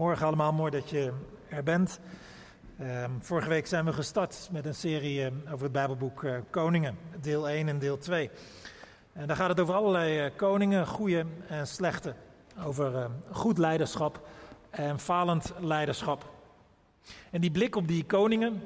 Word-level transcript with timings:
Goedemorgen 0.00 0.28
allemaal, 0.28 0.52
mooi 0.52 0.70
dat 0.70 0.90
je 0.90 1.12
er 1.48 1.62
bent. 1.62 2.00
Ehm, 2.78 3.10
vorige 3.20 3.48
week 3.48 3.66
zijn 3.66 3.84
we 3.84 3.92
gestart 3.92 4.48
met 4.52 4.66
een 4.66 4.74
serie 4.74 5.24
eh, 5.24 5.32
over 5.52 5.62
het 5.62 5.72
Bijbelboek 5.72 6.22
uh, 6.22 6.36
Koningen, 6.50 6.98
deel 7.20 7.48
1 7.48 7.68
en 7.68 7.78
deel 7.78 7.98
2. 7.98 8.30
En 9.12 9.26
daar 9.26 9.36
gaat 9.36 9.48
het 9.48 9.60
over 9.60 9.74
allerlei 9.74 10.24
uh, 10.24 10.30
koningen, 10.36 10.86
goede 10.86 11.26
en 11.48 11.66
slechte. 11.66 12.14
Over 12.64 13.10
goed 13.30 13.58
leiderschap 13.58 14.28
en 14.70 14.98
falend 14.98 15.52
leiderschap. 15.58 16.30
En 17.30 17.40
die 17.40 17.50
blik 17.50 17.76
op 17.76 17.88
die 17.88 18.04
koningen, 18.04 18.62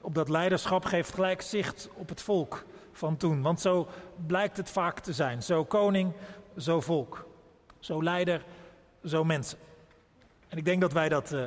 op 0.00 0.14
dat 0.14 0.28
leiderschap, 0.28 0.84
geeft 0.84 1.14
gelijk 1.14 1.42
zicht 1.42 1.88
op 1.94 2.08
het 2.08 2.22
volk 2.22 2.64
van 2.92 3.16
toen. 3.16 3.42
Want 3.42 3.60
zo 3.60 3.88
blijkt 4.26 4.56
het 4.56 4.70
vaak 4.70 5.00
te 5.00 5.12
zijn. 5.12 5.42
Zo 5.42 5.64
koning, 5.64 6.12
zo 6.56 6.80
volk. 6.80 7.26
Zo 7.78 8.02
leider, 8.02 8.44
zo 9.04 9.24
mensen. 9.24 9.58
En 10.54 10.60
ik 10.60 10.66
denk 10.66 10.80
dat 10.80 10.92
wij 10.92 11.08
dat 11.08 11.32
uh, 11.32 11.46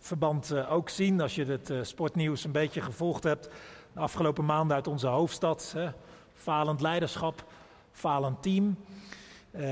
verband 0.00 0.52
uh, 0.52 0.72
ook 0.72 0.88
zien 0.88 1.20
als 1.20 1.34
je 1.34 1.44
het 1.44 1.70
uh, 1.70 1.78
sportnieuws 1.82 2.44
een 2.44 2.52
beetje 2.52 2.80
gevolgd 2.80 3.24
hebt. 3.24 3.48
De 3.92 4.00
afgelopen 4.00 4.44
maanden 4.44 4.76
uit 4.76 4.86
onze 4.86 5.06
hoofdstad. 5.06 5.72
Hè, 5.76 5.90
falend 6.34 6.80
leiderschap, 6.80 7.44
falend 7.92 8.42
team. 8.42 8.76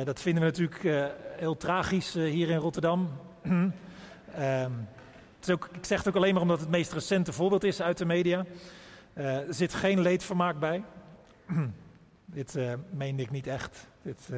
dat 0.04 0.20
vinden 0.20 0.42
we 0.42 0.48
natuurlijk 0.48 1.12
heel 1.36 1.56
tragisch 1.56 2.14
hier 2.14 2.50
in 2.50 2.56
Rotterdam. 2.56 3.08
Ehm, 4.34 4.72
ook, 5.50 5.68
ik 5.72 5.84
zeg 5.84 5.98
het 5.98 6.08
ook 6.08 6.16
alleen 6.16 6.32
maar 6.32 6.42
omdat 6.42 6.60
het 6.60 6.68
meest 6.68 6.92
recente 6.92 7.32
voorbeeld 7.32 7.64
is 7.64 7.82
uit 7.82 7.98
de 7.98 8.04
media. 8.04 8.44
er 9.14 9.54
zit 9.54 9.74
geen 9.74 10.00
leedvermaak 10.00 10.58
bij. 10.58 10.82
Dit 12.24 12.58
meende 12.90 13.22
ik 13.22 13.30
niet 13.30 13.46
echt. 13.46 13.86
Dit, 14.02 14.28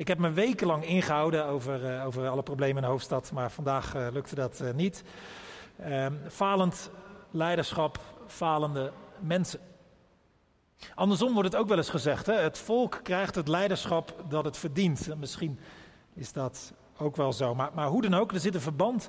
ik 0.00 0.08
heb 0.08 0.18
me 0.18 0.30
wekenlang 0.30 0.84
ingehouden 0.84 1.46
over, 1.46 1.94
uh, 1.94 2.06
over 2.06 2.28
alle 2.28 2.42
problemen 2.42 2.76
in 2.76 2.82
de 2.82 2.88
hoofdstad, 2.88 3.32
maar 3.32 3.50
vandaag 3.50 3.94
lukte 3.94 4.34
dat 4.34 4.62
niet. 4.74 5.02
Ehm, 5.76 6.14
falend 6.28 6.90
leiderschap, 7.30 8.00
falende 8.26 8.92
mensen. 9.18 9.60
Andersom 10.94 11.32
wordt 11.32 11.52
het 11.52 11.60
ook 11.60 11.68
wel 11.68 11.76
eens 11.76 11.90
gezegd: 11.90 12.26
hè? 12.26 12.34
het 12.34 12.58
volk 12.58 13.00
krijgt 13.02 13.34
het 13.34 13.48
leiderschap 13.48 14.24
dat 14.28 14.44
het 14.44 14.56
verdient. 14.56 15.18
Misschien 15.18 15.58
is 16.14 16.32
dat 16.32 16.72
ook 16.98 17.16
wel 17.16 17.32
zo. 17.32 17.54
Maar, 17.54 17.70
maar 17.74 17.88
hoe 17.88 18.02
dan 18.02 18.14
ook, 18.14 18.32
er 18.32 18.40
zit 18.40 18.54
een 18.54 18.60
verband 18.60 19.08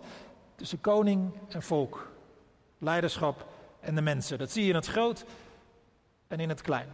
tussen 0.55 0.81
koning 0.81 1.33
en 1.49 1.61
volk. 1.61 2.11
Leiderschap 2.77 3.47
en 3.79 3.95
de 3.95 4.01
mensen. 4.01 4.37
Dat 4.37 4.51
zie 4.51 4.63
je 4.63 4.69
in 4.69 4.75
het 4.75 4.87
groot 4.87 5.25
en 6.27 6.39
in 6.39 6.49
het 6.49 6.61
klein. 6.61 6.87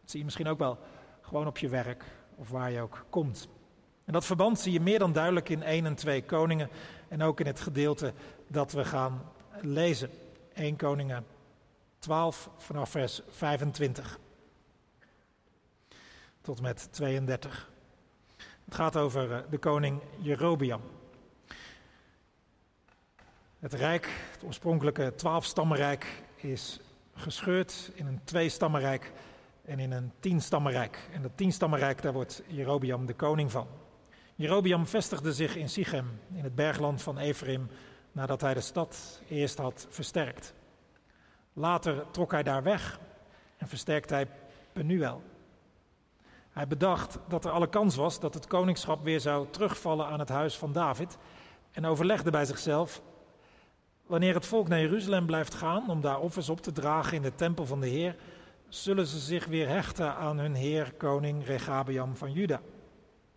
Dat 0.00 0.10
zie 0.10 0.18
je 0.18 0.24
misschien 0.24 0.48
ook 0.48 0.58
wel 0.58 0.78
gewoon 1.20 1.46
op 1.46 1.58
je 1.58 1.68
werk 1.68 2.04
of 2.42 2.48
waar 2.48 2.70
je 2.70 2.80
ook 2.80 3.04
komt. 3.10 3.48
En 4.04 4.12
dat 4.12 4.24
verband 4.24 4.60
zie 4.60 4.72
je 4.72 4.80
meer 4.80 4.98
dan 4.98 5.12
duidelijk 5.12 5.48
in 5.48 5.62
1 5.62 5.86
en 5.86 5.94
2 5.94 6.22
Koningen 6.22 6.68
en 7.08 7.22
ook 7.22 7.40
in 7.40 7.46
het 7.46 7.60
gedeelte 7.60 8.12
dat 8.46 8.72
we 8.72 8.84
gaan 8.84 9.22
lezen. 9.60 10.10
1 10.54 10.76
Koningen 10.76 11.26
12 11.98 12.50
vanaf 12.56 12.90
vers 12.90 13.20
25 13.28 14.18
tot 16.40 16.60
met 16.60 16.88
32. 16.90 17.70
Het 18.64 18.74
gaat 18.74 18.96
over 18.96 19.32
eh, 19.32 19.38
de 19.50 19.58
koning 19.58 20.00
Jerobiam. 20.18 20.80
Het 23.58 23.72
rijk, 23.72 24.08
het 24.32 24.44
oorspronkelijke 24.44 25.12
twaalfstammenrijk, 25.16 26.22
is 26.36 26.80
gescheurd 27.14 27.90
in 27.94 28.06
een 28.06 28.20
tweestammenrijk 28.24 29.12
en 29.64 29.78
in 29.78 29.92
een 29.92 30.12
tienstammenrijk. 30.20 31.08
En 31.12 31.22
dat 31.22 31.30
tienstammenrijk, 31.34 32.02
daar 32.02 32.12
wordt 32.12 32.42
Jerobiam 32.46 33.06
de 33.06 33.14
koning 33.14 33.50
van. 33.50 33.66
Jerobiam 34.34 34.86
vestigde 34.86 35.32
zich 35.32 35.56
in 35.56 35.68
Sichem, 35.68 36.20
in 36.34 36.44
het 36.44 36.54
bergland 36.54 37.02
van 37.02 37.18
Ephraim, 37.18 37.68
nadat 38.12 38.40
hij 38.40 38.54
de 38.54 38.60
stad 38.60 39.22
eerst 39.28 39.58
had 39.58 39.86
versterkt. 39.90 40.54
Later 41.52 42.10
trok 42.10 42.32
hij 42.32 42.42
daar 42.42 42.62
weg 42.62 43.00
en 43.56 43.68
versterkte 43.68 44.14
hij 44.14 44.26
Penuel. 44.72 45.22
Hij 46.50 46.66
bedacht 46.66 47.18
dat 47.28 47.44
er 47.44 47.50
alle 47.50 47.68
kans 47.68 47.96
was 47.96 48.20
dat 48.20 48.34
het 48.34 48.46
koningschap 48.46 49.04
weer 49.04 49.20
zou 49.20 49.46
terugvallen 49.50 50.06
aan 50.06 50.18
het 50.18 50.28
huis 50.28 50.58
van 50.58 50.72
David 50.72 51.18
en 51.70 51.84
overlegde 51.84 52.30
bij 52.30 52.44
zichzelf: 52.44 53.02
Wanneer 54.06 54.34
het 54.34 54.46
volk 54.46 54.68
naar 54.68 54.80
Jeruzalem 54.80 55.26
blijft 55.26 55.54
gaan 55.54 55.90
om 55.90 56.00
daar 56.00 56.20
offers 56.20 56.48
op 56.48 56.60
te 56.60 56.72
dragen 56.72 57.16
in 57.16 57.22
de 57.22 57.34
tempel 57.34 57.66
van 57.66 57.80
de 57.80 57.88
Heer, 57.88 58.16
zullen 58.74 59.06
ze 59.06 59.18
zich 59.18 59.46
weer 59.46 59.68
hechten 59.68 60.14
aan 60.14 60.38
hun 60.38 60.54
heer 60.54 60.92
koning 60.92 61.46
Regabiam 61.46 62.16
van 62.16 62.32
Juda. 62.32 62.60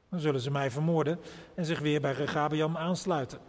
Dan 0.10 0.20
zullen 0.20 0.42
ze 0.42 0.52
mij 0.52 0.72
vermoorden 0.72 1.20
en 1.56 1.66
zich 1.66 1.80
weer 1.80 2.02
bij 2.02 2.12
Regabiam 2.12 2.78
aansluiten. 2.78 3.40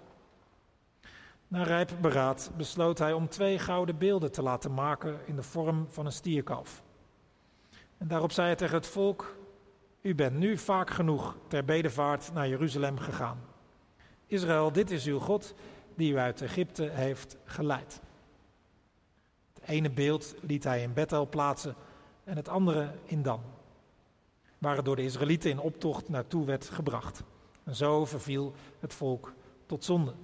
Na 1.48 1.62
rijp 1.62 1.90
beraad 2.00 2.50
besloot 2.56 2.98
hij 2.98 3.12
om 3.12 3.28
twee 3.28 3.58
gouden 3.58 3.98
beelden 3.98 4.32
te 4.32 4.42
laten 4.42 4.74
maken 4.74 5.18
in 5.26 5.36
de 5.36 5.42
vorm 5.42 5.86
van 5.88 6.06
een 6.06 6.12
stierkalf. 6.12 6.82
En 7.98 8.08
daarop 8.08 8.32
zei 8.32 8.46
hij 8.46 8.56
tegen 8.56 8.74
het 8.74 8.86
volk: 8.86 9.36
U 10.00 10.14
bent 10.14 10.36
nu 10.36 10.58
vaak 10.58 10.90
genoeg 10.90 11.36
ter 11.48 11.64
bedevaart 11.64 12.32
naar 12.32 12.48
Jeruzalem 12.48 12.98
gegaan. 12.98 13.40
Israël, 14.26 14.72
dit 14.72 14.90
is 14.90 15.06
uw 15.06 15.18
God 15.18 15.54
die 15.94 16.12
u 16.12 16.18
uit 16.18 16.42
Egypte 16.42 16.90
heeft 16.92 17.36
geleid 17.44 18.00
ene 19.66 19.90
beeld 19.90 20.34
liet 20.40 20.64
hij 20.64 20.82
in 20.82 20.92
Bethel 20.92 21.28
plaatsen 21.28 21.74
en 22.24 22.36
het 22.36 22.48
andere 22.48 22.90
in 23.04 23.22
Dan, 23.22 23.40
waar 24.58 24.76
het 24.76 24.84
door 24.84 24.96
de 24.96 25.02
Israëlieten 25.02 25.50
in 25.50 25.60
optocht 25.60 26.08
naartoe 26.08 26.44
werd 26.44 26.68
gebracht. 26.68 27.22
En 27.64 27.74
zo 27.74 28.04
verviel 28.04 28.52
het 28.80 28.94
volk 28.94 29.32
tot 29.66 29.84
zonde. 29.84 30.14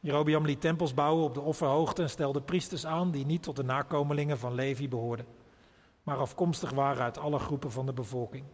Jerobiam 0.00 0.44
liet 0.44 0.60
tempels 0.60 0.94
bouwen 0.94 1.24
op 1.24 1.34
de 1.34 1.40
offerhoogte 1.40 2.02
en 2.02 2.10
stelde 2.10 2.40
priesters 2.40 2.86
aan 2.86 3.10
die 3.10 3.26
niet 3.26 3.42
tot 3.42 3.56
de 3.56 3.64
nakomelingen 3.64 4.38
van 4.38 4.54
Levi 4.54 4.88
behoorden, 4.88 5.26
maar 6.02 6.16
afkomstig 6.16 6.70
waren 6.70 7.02
uit 7.02 7.18
alle 7.18 7.38
groepen 7.38 7.70
van 7.70 7.86
de 7.86 7.92
bevolking. 7.92 8.44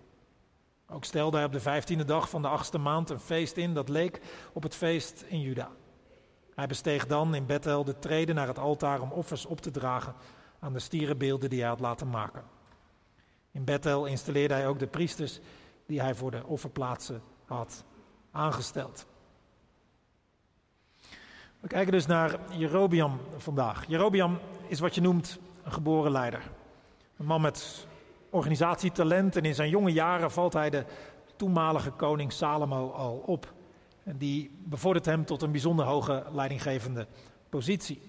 Ook 0.88 1.04
stelde 1.04 1.36
hij 1.36 1.46
op 1.46 1.52
de 1.52 1.60
vijftiende 1.60 2.04
dag 2.04 2.30
van 2.30 2.42
de 2.42 2.48
achtste 2.48 2.78
maand 2.78 3.10
een 3.10 3.20
feest 3.20 3.56
in 3.56 3.74
dat 3.74 3.88
leek 3.88 4.20
op 4.52 4.62
het 4.62 4.74
feest 4.74 5.24
in 5.28 5.40
Juda. 5.40 5.70
Hij 6.54 6.66
besteeg 6.66 7.06
dan 7.06 7.34
in 7.34 7.46
Bethel 7.46 7.84
de 7.84 7.98
treden 7.98 8.34
naar 8.34 8.46
het 8.46 8.58
altaar 8.58 9.00
om 9.00 9.12
offers 9.12 9.46
op 9.46 9.60
te 9.60 9.70
dragen 9.70 10.14
aan 10.58 10.72
de 10.72 10.78
stierenbeelden 10.78 11.50
die 11.50 11.60
hij 11.60 11.68
had 11.68 11.80
laten 11.80 12.10
maken. 12.10 12.44
In 13.50 13.64
Bethel 13.64 14.04
installeerde 14.06 14.54
hij 14.54 14.68
ook 14.68 14.78
de 14.78 14.86
priesters 14.86 15.40
die 15.86 16.00
hij 16.00 16.14
voor 16.14 16.30
de 16.30 16.46
offerplaatsen 16.46 17.22
had 17.44 17.84
aangesteld. 18.30 19.06
We 21.60 21.68
kijken 21.68 21.92
dus 21.92 22.06
naar 22.06 22.38
Jerobiam 22.50 23.20
vandaag. 23.36 23.86
Jerobiam 23.86 24.38
is 24.66 24.80
wat 24.80 24.94
je 24.94 25.00
noemt 25.00 25.38
een 25.64 25.72
geboren 25.72 26.12
leider. 26.12 26.50
Een 27.16 27.26
man 27.26 27.40
met 27.40 27.86
organisatietalent 28.30 29.36
en 29.36 29.44
in 29.44 29.54
zijn 29.54 29.68
jonge 29.68 29.92
jaren 29.92 30.30
valt 30.30 30.52
hij 30.52 30.70
de 30.70 30.84
toenmalige 31.36 31.90
koning 31.90 32.32
Salomo 32.32 32.90
al 32.90 33.22
op. 33.26 33.52
En 34.04 34.16
die 34.16 34.50
bevordert 34.64 35.06
hem 35.06 35.24
tot 35.24 35.42
een 35.42 35.52
bijzonder 35.52 35.84
hoge 35.84 36.24
leidinggevende 36.32 37.06
positie. 37.48 38.00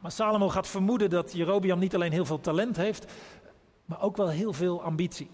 Maar 0.00 0.12
Salomo 0.12 0.48
gaat 0.48 0.68
vermoeden 0.68 1.10
dat 1.10 1.32
Jerobiam 1.32 1.78
niet 1.78 1.94
alleen 1.94 2.12
heel 2.12 2.26
veel 2.26 2.40
talent 2.40 2.76
heeft, 2.76 3.12
maar 3.84 4.02
ook 4.02 4.16
wel 4.16 4.28
heel 4.28 4.52
veel 4.52 4.82
ambitie. 4.82 5.30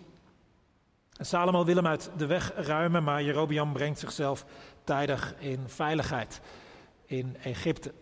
En 1.16 1.26
Salomo 1.26 1.64
wil 1.64 1.76
hem 1.76 1.86
uit 1.86 2.10
de 2.16 2.26
weg 2.26 2.52
ruimen, 2.54 3.04
maar 3.04 3.22
Jerobiam 3.22 3.72
brengt 3.72 3.98
zichzelf 3.98 4.44
tijdig 4.84 5.34
in 5.38 5.60
veiligheid 5.66 6.40
in 7.04 7.36
Egypte. 7.36 7.92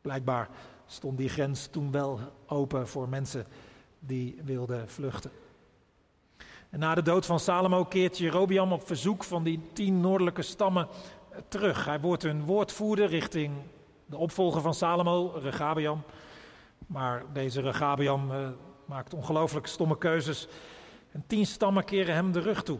Blijkbaar 0.00 0.48
stond 0.86 1.18
die 1.18 1.28
grens 1.28 1.66
toen 1.66 1.90
wel 1.90 2.20
open 2.46 2.88
voor 2.88 3.08
mensen 3.08 3.46
die 3.98 4.40
wilden 4.44 4.88
vluchten. 4.88 5.30
En 6.70 6.78
na 6.78 6.94
de 6.94 7.02
dood 7.02 7.26
van 7.26 7.40
Salomo 7.40 7.84
keert 7.84 8.18
Jerobiam 8.18 8.72
op 8.72 8.86
verzoek 8.86 9.24
van 9.24 9.44
die 9.44 9.60
tien 9.72 10.00
noordelijke 10.00 10.42
stammen 10.42 10.88
terug. 11.48 11.84
Hij 11.84 12.00
wordt 12.00 12.24
een 12.24 12.44
woordvoerder 12.44 13.06
richting 13.06 13.52
de 14.06 14.16
opvolger 14.16 14.60
van 14.60 14.74
Salomo, 14.74 15.32
Regabiam. 15.42 16.02
Maar 16.86 17.22
deze 17.32 17.60
Regabiam 17.60 18.30
uh, 18.30 18.48
maakt 18.84 19.14
ongelooflijk 19.14 19.66
stomme 19.66 19.98
keuzes. 19.98 20.48
En 21.12 21.24
tien 21.26 21.46
stammen 21.46 21.84
keren 21.84 22.14
hem 22.14 22.32
de 22.32 22.40
rug 22.40 22.62
toe. 22.62 22.78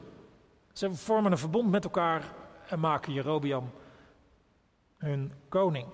Ze 0.72 0.94
vormen 0.94 1.32
een 1.32 1.38
verbond 1.38 1.70
met 1.70 1.84
elkaar 1.84 2.32
en 2.68 2.80
maken 2.80 3.12
Jerobiam 3.12 3.70
hun 4.96 5.32
koning. 5.48 5.86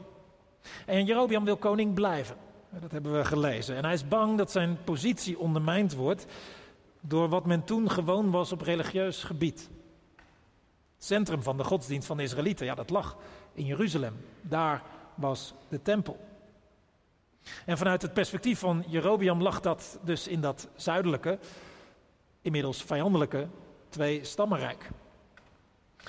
En 0.87 1.04
Jerobiam 1.04 1.44
wil 1.44 1.56
koning 1.56 1.94
blijven. 1.94 2.37
Dat 2.81 2.90
hebben 2.90 3.12
we 3.12 3.25
gelezen. 3.25 3.76
En 3.76 3.84
hij 3.84 3.94
is 3.94 4.08
bang 4.08 4.38
dat 4.38 4.50
zijn 4.50 4.78
positie 4.84 5.38
ondermijnd 5.38 5.94
wordt 5.94 6.26
door 7.08 7.29
wat 7.29 7.47
men 7.47 7.64
toen 7.64 7.91
gewoon 7.91 8.31
was 8.31 8.53
op 8.53 8.61
religieus 8.61 9.23
gebied. 9.23 9.70
Het 10.94 11.05
centrum 11.05 11.43
van 11.43 11.56
de 11.56 11.64
godsdienst 11.64 12.06
van 12.06 12.17
de 12.17 12.23
Israëlieten, 12.23 12.67
ja, 12.67 12.75
dat 12.75 12.91
lag 12.91 13.17
in 13.53 13.64
Jeruzalem. 13.64 14.14
Daar 14.41 14.82
was 15.14 15.55
de 15.69 15.82
tempel. 15.82 16.19
En 17.67 17.79
vanuit 17.79 18.03
het 18.03 18.12
perspectief 18.12 18.58
van 18.58 18.85
Jerobiam 18.87 19.43
lag 19.43 19.61
dat 19.61 19.99
dus 20.03 20.29
in 20.29 20.41
dat 20.41 20.69
zuidelijke, 20.75 21.38
inmiddels 22.43 22.82
vijandelijke, 22.82 23.49
twee 23.88 24.25
stammenrijk. 24.25 24.91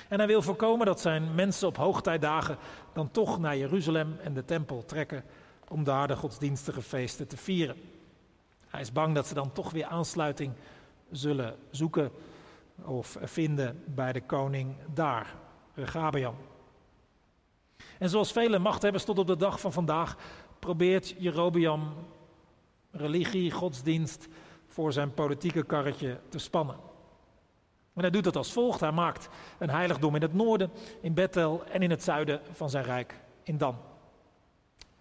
En 0.08 0.18
hij 0.18 0.26
wil 0.26 0.42
voorkomen 0.42 0.86
dat 0.86 1.00
zijn 1.00 1.34
mensen 1.34 1.68
op 1.68 1.76
hoogtijdagen 1.76 2.56
dan 2.92 3.10
toch 3.10 3.38
naar 3.38 3.56
Jeruzalem 3.56 4.16
en 4.22 4.34
de 4.34 4.44
tempel 4.44 4.84
trekken 4.84 5.24
om 5.68 5.84
daar 5.84 6.06
de 6.06 6.16
godsdienstige 6.16 6.82
feesten 6.82 7.28
te 7.28 7.36
vieren. 7.36 7.76
Hij 8.68 8.80
is 8.80 8.92
bang 8.92 9.14
dat 9.14 9.26
ze 9.26 9.34
dan 9.34 9.52
toch 9.52 9.70
weer 9.70 9.86
aansluiting 9.86 10.52
zullen 11.10 11.56
zoeken 11.70 12.10
of 12.84 13.16
vinden 13.22 13.82
bij 13.86 14.12
de 14.12 14.20
koning 14.20 14.76
daar, 14.94 15.34
Regabian. 15.74 16.34
En 17.98 18.08
zoals 18.08 18.32
vele 18.32 18.58
machthebbers 18.58 19.04
tot 19.04 19.18
op 19.18 19.26
de 19.26 19.36
dag 19.36 19.60
van 19.60 19.72
vandaag 19.72 20.16
probeert 20.58 21.14
Jerobeam 21.18 21.94
religie, 22.90 23.50
godsdienst 23.50 24.28
voor 24.66 24.92
zijn 24.92 25.14
politieke 25.14 25.62
karretje 25.62 26.20
te 26.28 26.38
spannen. 26.38 26.76
En 27.94 28.04
hij 28.04 28.10
doet 28.10 28.24
dat 28.24 28.36
als 28.36 28.52
volgt. 28.52 28.80
Hij 28.80 28.92
maakt 28.92 29.28
een 29.58 29.70
heiligdom 29.70 30.14
in 30.14 30.22
het 30.22 30.34
noorden, 30.34 30.70
in 31.00 31.14
Bethel 31.14 31.64
en 31.64 31.82
in 31.82 31.90
het 31.90 32.02
zuiden 32.02 32.40
van 32.52 32.70
zijn 32.70 32.84
rijk, 32.84 33.20
in 33.42 33.58
Dan. 33.58 33.76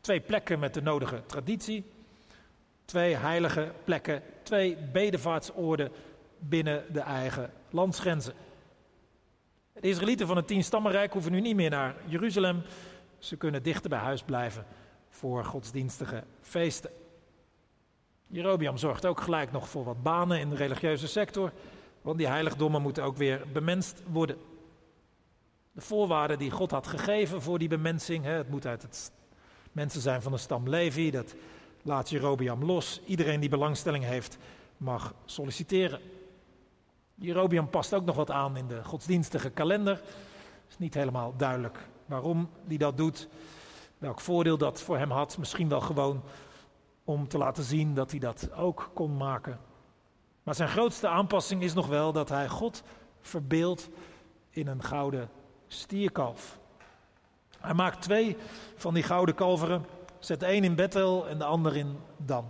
Twee 0.02 0.20
plekken 0.20 0.60
met 0.60 0.74
de 0.74 0.82
nodige 0.82 1.24
traditie. 1.26 1.86
Twee 2.88 3.16
heilige 3.16 3.72
plekken, 3.84 4.22
twee 4.44 4.78
bedevaartsoorden 4.92 5.92
binnen 6.40 6.94
de 6.94 7.00
eigen 7.00 7.52
landsgrenzen. 7.70 8.34
De 9.74 9.88
Israëlieten 9.88 10.28
van 10.28 10.36
het 10.36 10.48
tien-stammenrijk 10.48 11.14
hoeven 11.14 11.32
nu 11.32 11.42
niet 11.42 11.56
meer 11.56 11.70
naar 11.70 11.96
Jeruzalem. 12.06 12.62
Ze 13.18 13.38
kunnen 13.38 13.64
dichter 13.64 13.90
bij 13.90 14.00
huis 14.00 14.22
blijven 14.22 14.66
voor 15.10 15.46
godsdienstige 15.46 16.24
feesten. 16.42 16.92
Jerobiam 18.28 18.78
zorgt 18.78 19.06
ook 19.06 19.22
gelijk 19.22 19.52
nog 19.52 19.70
voor 19.70 19.84
wat 19.84 20.04
banen 20.04 20.40
in 20.40 20.50
de 20.50 20.56
religieuze 20.56 21.08
sector, 21.08 21.52
want 22.02 22.18
die 22.18 22.28
heiligdommen 22.28 22.82
moeten 22.82 23.04
ook 23.04 23.18
weer 23.18 23.42
bemenst 23.54 24.04
worden. 24.12 24.38
De 25.72 25.82
voorwaarden 25.82 26.38
die 26.38 26.52
God 26.52 26.72
had 26.72 26.88
gegeven 26.88 27.42
voor 27.42 27.60
die 27.60 27.68
bemensing, 27.68 28.26
het 28.26 28.50
moet 28.50 28.66
uit 28.66 28.82
het 28.82 29.12
mensen 29.72 30.02
zijn 30.02 30.22
van 30.22 30.32
de 30.32 30.38
stam 30.38 30.70
Levi, 30.70 31.12
dat 31.12 31.36
laat 31.88 32.10
Jerobiam 32.10 32.66
los. 32.66 33.02
Iedereen 33.06 33.40
die 33.40 33.50
belangstelling 33.50 34.04
heeft 34.04 34.38
mag 34.78 35.14
solliciteren. 35.26 36.00
Jerobiam 37.16 37.70
past 37.70 37.94
ook 37.94 38.06
nog 38.06 38.16
wat 38.16 38.32
aan 38.32 38.58
in 38.58 38.68
de 38.68 38.84
godsdienstige 38.84 39.50
kalender. 39.50 39.96
Het 39.96 40.70
is 40.70 40.78
niet 40.78 40.94
helemaal 40.94 41.34
duidelijk 41.38 41.88
waarom 42.06 42.50
hij 42.68 42.78
dat 42.78 42.98
doet. 42.98 43.28
Welk 43.98 44.22
voordeel 44.22 44.58
dat 44.58 44.82
voor 44.82 44.98
hem 44.98 45.12
had. 45.12 45.38
Misschien 45.38 45.70
wel 45.70 45.82
gewoon 45.82 46.24
om 47.04 47.28
te 47.28 47.38
laten 47.38 47.64
zien 47.64 47.94
dat 47.94 48.12
hij 48.12 48.20
dat 48.20 48.52
ook 48.54 48.90
kon 48.94 49.18
maken. 49.18 49.60
Maar 50.44 50.56
zijn 50.56 50.70
grootste 50.70 51.08
aanpassing 51.08 51.64
is 51.64 51.74
nog 51.74 51.88
wel 51.88 52.12
dat 52.12 52.30
hij 52.30 52.50
God 52.50 52.84
verbeeldt 53.22 53.90
in 54.50 54.68
een 54.68 54.84
gouden 54.84 55.30
stierkalf. 55.68 56.60
Hij 57.60 57.74
maakt 57.74 58.02
twee 58.02 58.38
van 58.76 58.94
die 58.94 59.04
gouden 59.04 59.36
kalveren, 59.36 59.86
zet 60.28 60.44
één 60.44 60.64
in 60.64 60.76
Bethel 60.76 61.28
en 61.28 61.38
de 61.38 61.44
ander 61.44 61.78
in 61.78 62.00
Dan. 62.18 62.50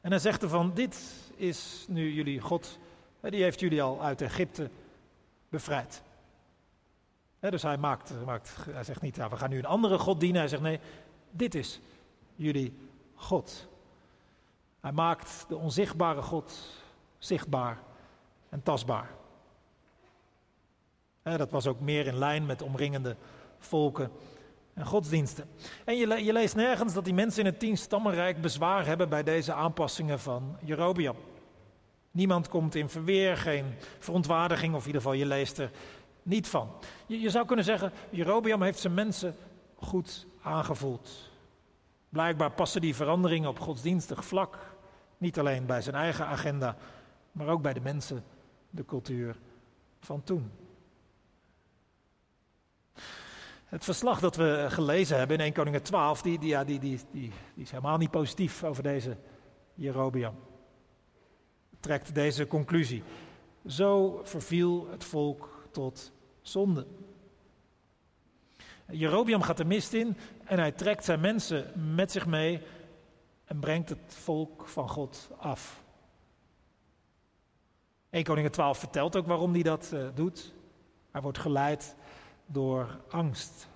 En 0.00 0.10
hij 0.10 0.18
zegt 0.18 0.42
ervan, 0.42 0.74
dit 0.74 1.00
is 1.36 1.84
nu 1.88 2.12
jullie 2.12 2.40
God, 2.40 2.78
die 3.20 3.42
heeft 3.42 3.60
jullie 3.60 3.82
al 3.82 4.02
uit 4.02 4.20
Egypte 4.20 4.70
bevrijd. 5.48 6.02
dus 7.40 7.62
hij, 7.62 7.76
maakt, 7.76 8.12
maakt, 8.24 8.56
hij 8.70 8.84
zegt 8.84 9.00
niet, 9.00 9.16
we 9.16 9.36
gaan 9.36 9.50
nu 9.50 9.58
een 9.58 9.64
andere 9.64 9.98
God 9.98 10.20
dienen. 10.20 10.40
Hij 10.40 10.48
zegt, 10.48 10.62
nee, 10.62 10.80
dit 11.30 11.54
is 11.54 11.80
jullie 12.36 12.76
God. 13.14 13.68
Hij 14.80 14.92
maakt 14.92 15.44
de 15.48 15.56
onzichtbare 15.56 16.22
God 16.22 16.52
zichtbaar 17.18 17.78
en 18.48 18.62
tastbaar. 18.62 19.10
dat 21.22 21.50
was 21.50 21.66
ook 21.66 21.80
meer 21.80 22.06
in 22.06 22.18
lijn 22.18 22.46
met 22.46 22.62
omringende 22.62 23.16
volken 23.58 24.10
en 24.74 24.86
godsdiensten. 24.86 25.48
En 25.84 25.96
je, 25.96 26.24
je 26.24 26.32
leest 26.32 26.54
nergens 26.54 26.92
dat 26.92 27.04
die 27.04 27.14
mensen 27.14 27.40
in 27.40 27.46
het 27.46 27.58
tien 27.58 27.78
stammenrijk 27.78 28.40
bezwaar 28.40 28.86
hebben 28.86 29.08
bij 29.08 29.22
deze 29.22 29.52
aanpassingen 29.52 30.20
van 30.20 30.56
Jerobiam. 30.60 31.16
Niemand 32.10 32.48
komt 32.48 32.74
in 32.74 32.88
verweer, 32.88 33.36
geen 33.36 33.64
verontwaardiging, 33.98 34.74
of 34.74 34.80
in 34.80 34.86
ieder 34.86 35.00
geval 35.00 35.16
je 35.16 35.26
leest 35.26 35.58
er 35.58 35.70
niet 36.22 36.48
van. 36.48 36.70
Je, 37.06 37.20
je 37.20 37.30
zou 37.30 37.46
kunnen 37.46 37.64
zeggen, 37.64 37.92
Jerobiam 38.10 38.62
heeft 38.62 38.78
zijn 38.78 38.94
mensen 38.94 39.34
goed 39.76 40.26
aangevoeld. 40.42 41.30
Blijkbaar 42.08 42.50
passen 42.50 42.80
die 42.80 42.94
veranderingen 42.94 43.48
op 43.48 43.60
godsdienstig 43.60 44.24
vlak 44.24 44.58
niet 45.18 45.38
alleen 45.38 45.66
bij 45.66 45.80
zijn 45.80 45.94
eigen 45.94 46.26
agenda, 46.26 46.76
maar 47.32 47.48
ook 47.48 47.62
bij 47.62 47.72
de 47.72 47.80
mensen, 47.80 48.24
de 48.70 48.84
cultuur 48.84 49.36
van 50.00 50.22
toen. 50.24 50.50
Het 53.74 53.84
verslag 53.84 54.20
dat 54.20 54.36
we 54.36 54.66
gelezen 54.68 55.18
hebben 55.18 55.36
in 55.36 55.42
1 55.42 55.52
Koningen 55.52 55.82
12, 55.82 56.22
die, 56.22 56.38
die, 56.38 56.64
die, 56.64 56.78
die, 56.78 57.00
die, 57.10 57.32
is 57.54 57.70
helemaal 57.70 57.96
niet 57.96 58.10
positief 58.10 58.64
over 58.64 58.82
deze 58.82 59.16
Jerobiam. 59.74 60.34
Trekt 61.80 62.14
deze 62.14 62.46
conclusie. 62.46 63.02
Zo 63.66 64.20
verviel 64.24 64.88
het 64.90 65.04
volk 65.04 65.66
tot 65.70 66.12
zonde. 66.42 66.86
Jerobiam 68.90 69.42
gaat 69.42 69.56
de 69.56 69.64
mist 69.64 69.92
in 69.92 70.16
en 70.44 70.58
hij 70.58 70.72
trekt 70.72 71.04
zijn 71.04 71.20
mensen 71.20 71.94
met 71.94 72.12
zich 72.12 72.26
mee 72.26 72.62
en 73.44 73.60
brengt 73.60 73.88
het 73.88 74.14
volk 74.14 74.68
van 74.68 74.88
God 74.88 75.30
af. 75.36 75.82
1 78.10 78.24
Koningen 78.24 78.50
12 78.50 78.78
vertelt 78.78 79.16
ook 79.16 79.26
waarom 79.26 79.52
hij 79.52 79.62
dat 79.62 79.90
uh, 79.94 80.08
doet. 80.14 80.52
Hij 81.10 81.22
wordt 81.22 81.38
geleid 81.38 81.96
door 82.46 83.00
angst. 83.08 83.68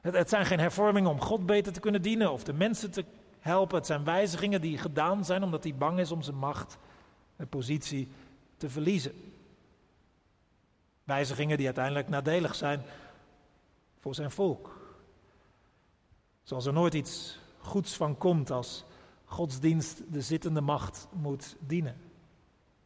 Het, 0.00 0.14
het 0.14 0.28
zijn 0.28 0.46
geen 0.46 0.58
hervormingen 0.58 1.10
om 1.10 1.20
God 1.20 1.46
beter 1.46 1.72
te 1.72 1.80
kunnen 1.80 2.02
dienen 2.02 2.32
of 2.32 2.44
de 2.44 2.52
mensen 2.52 2.90
te 2.90 3.04
helpen. 3.38 3.76
Het 3.76 3.86
zijn 3.86 4.04
wijzigingen 4.04 4.60
die 4.60 4.78
gedaan 4.78 5.24
zijn 5.24 5.42
omdat 5.42 5.62
hij 5.62 5.74
bang 5.74 5.98
is 5.98 6.10
om 6.10 6.22
zijn 6.22 6.36
macht 6.36 6.78
en 7.36 7.48
positie 7.48 8.08
te 8.56 8.70
verliezen. 8.70 9.32
Wijzigingen 11.04 11.56
die 11.56 11.66
uiteindelijk 11.66 12.08
nadelig 12.08 12.54
zijn 12.54 12.82
voor 14.00 14.14
zijn 14.14 14.30
volk. 14.30 14.76
Zoals 16.42 16.66
er 16.66 16.72
nooit 16.72 16.94
iets 16.94 17.38
goeds 17.58 17.96
van 17.96 18.18
komt 18.18 18.50
als 18.50 18.84
godsdienst 19.24 20.02
de 20.12 20.22
zittende 20.22 20.60
macht 20.60 21.08
moet 21.12 21.56
dienen. 21.60 21.96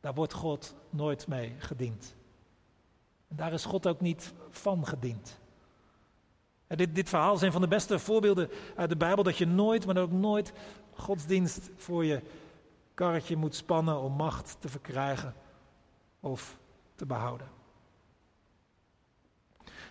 Daar 0.00 0.14
wordt 0.14 0.33
God 0.33 0.75
nooit 0.90 1.26
mee 1.26 1.54
gediend. 1.59 2.14
Daar 3.32 3.52
is 3.52 3.64
God 3.64 3.87
ook 3.87 4.00
niet 4.00 4.32
van 4.50 4.87
gediend. 4.87 5.38
En 6.66 6.76
dit, 6.76 6.94
dit 6.94 7.08
verhaal 7.08 7.42
een 7.42 7.52
van 7.52 7.60
de 7.60 7.68
beste 7.68 7.99
voorbeelden 7.99 8.50
uit 8.76 8.88
de 8.88 8.96
Bijbel 8.96 9.25
dat 9.25 9.37
je 9.37 9.46
nooit, 9.46 9.87
maar 9.87 9.96
ook 9.96 10.10
nooit 10.10 10.52
godsdienst 10.94 11.70
voor 11.76 12.04
je 12.04 12.22
karretje 12.94 13.37
moet 13.37 13.54
spannen 13.54 14.00
om 14.00 14.12
macht 14.12 14.56
te 14.60 14.68
verkrijgen 14.68 15.34
of 16.20 16.58
te 16.94 17.06
behouden. 17.06 17.49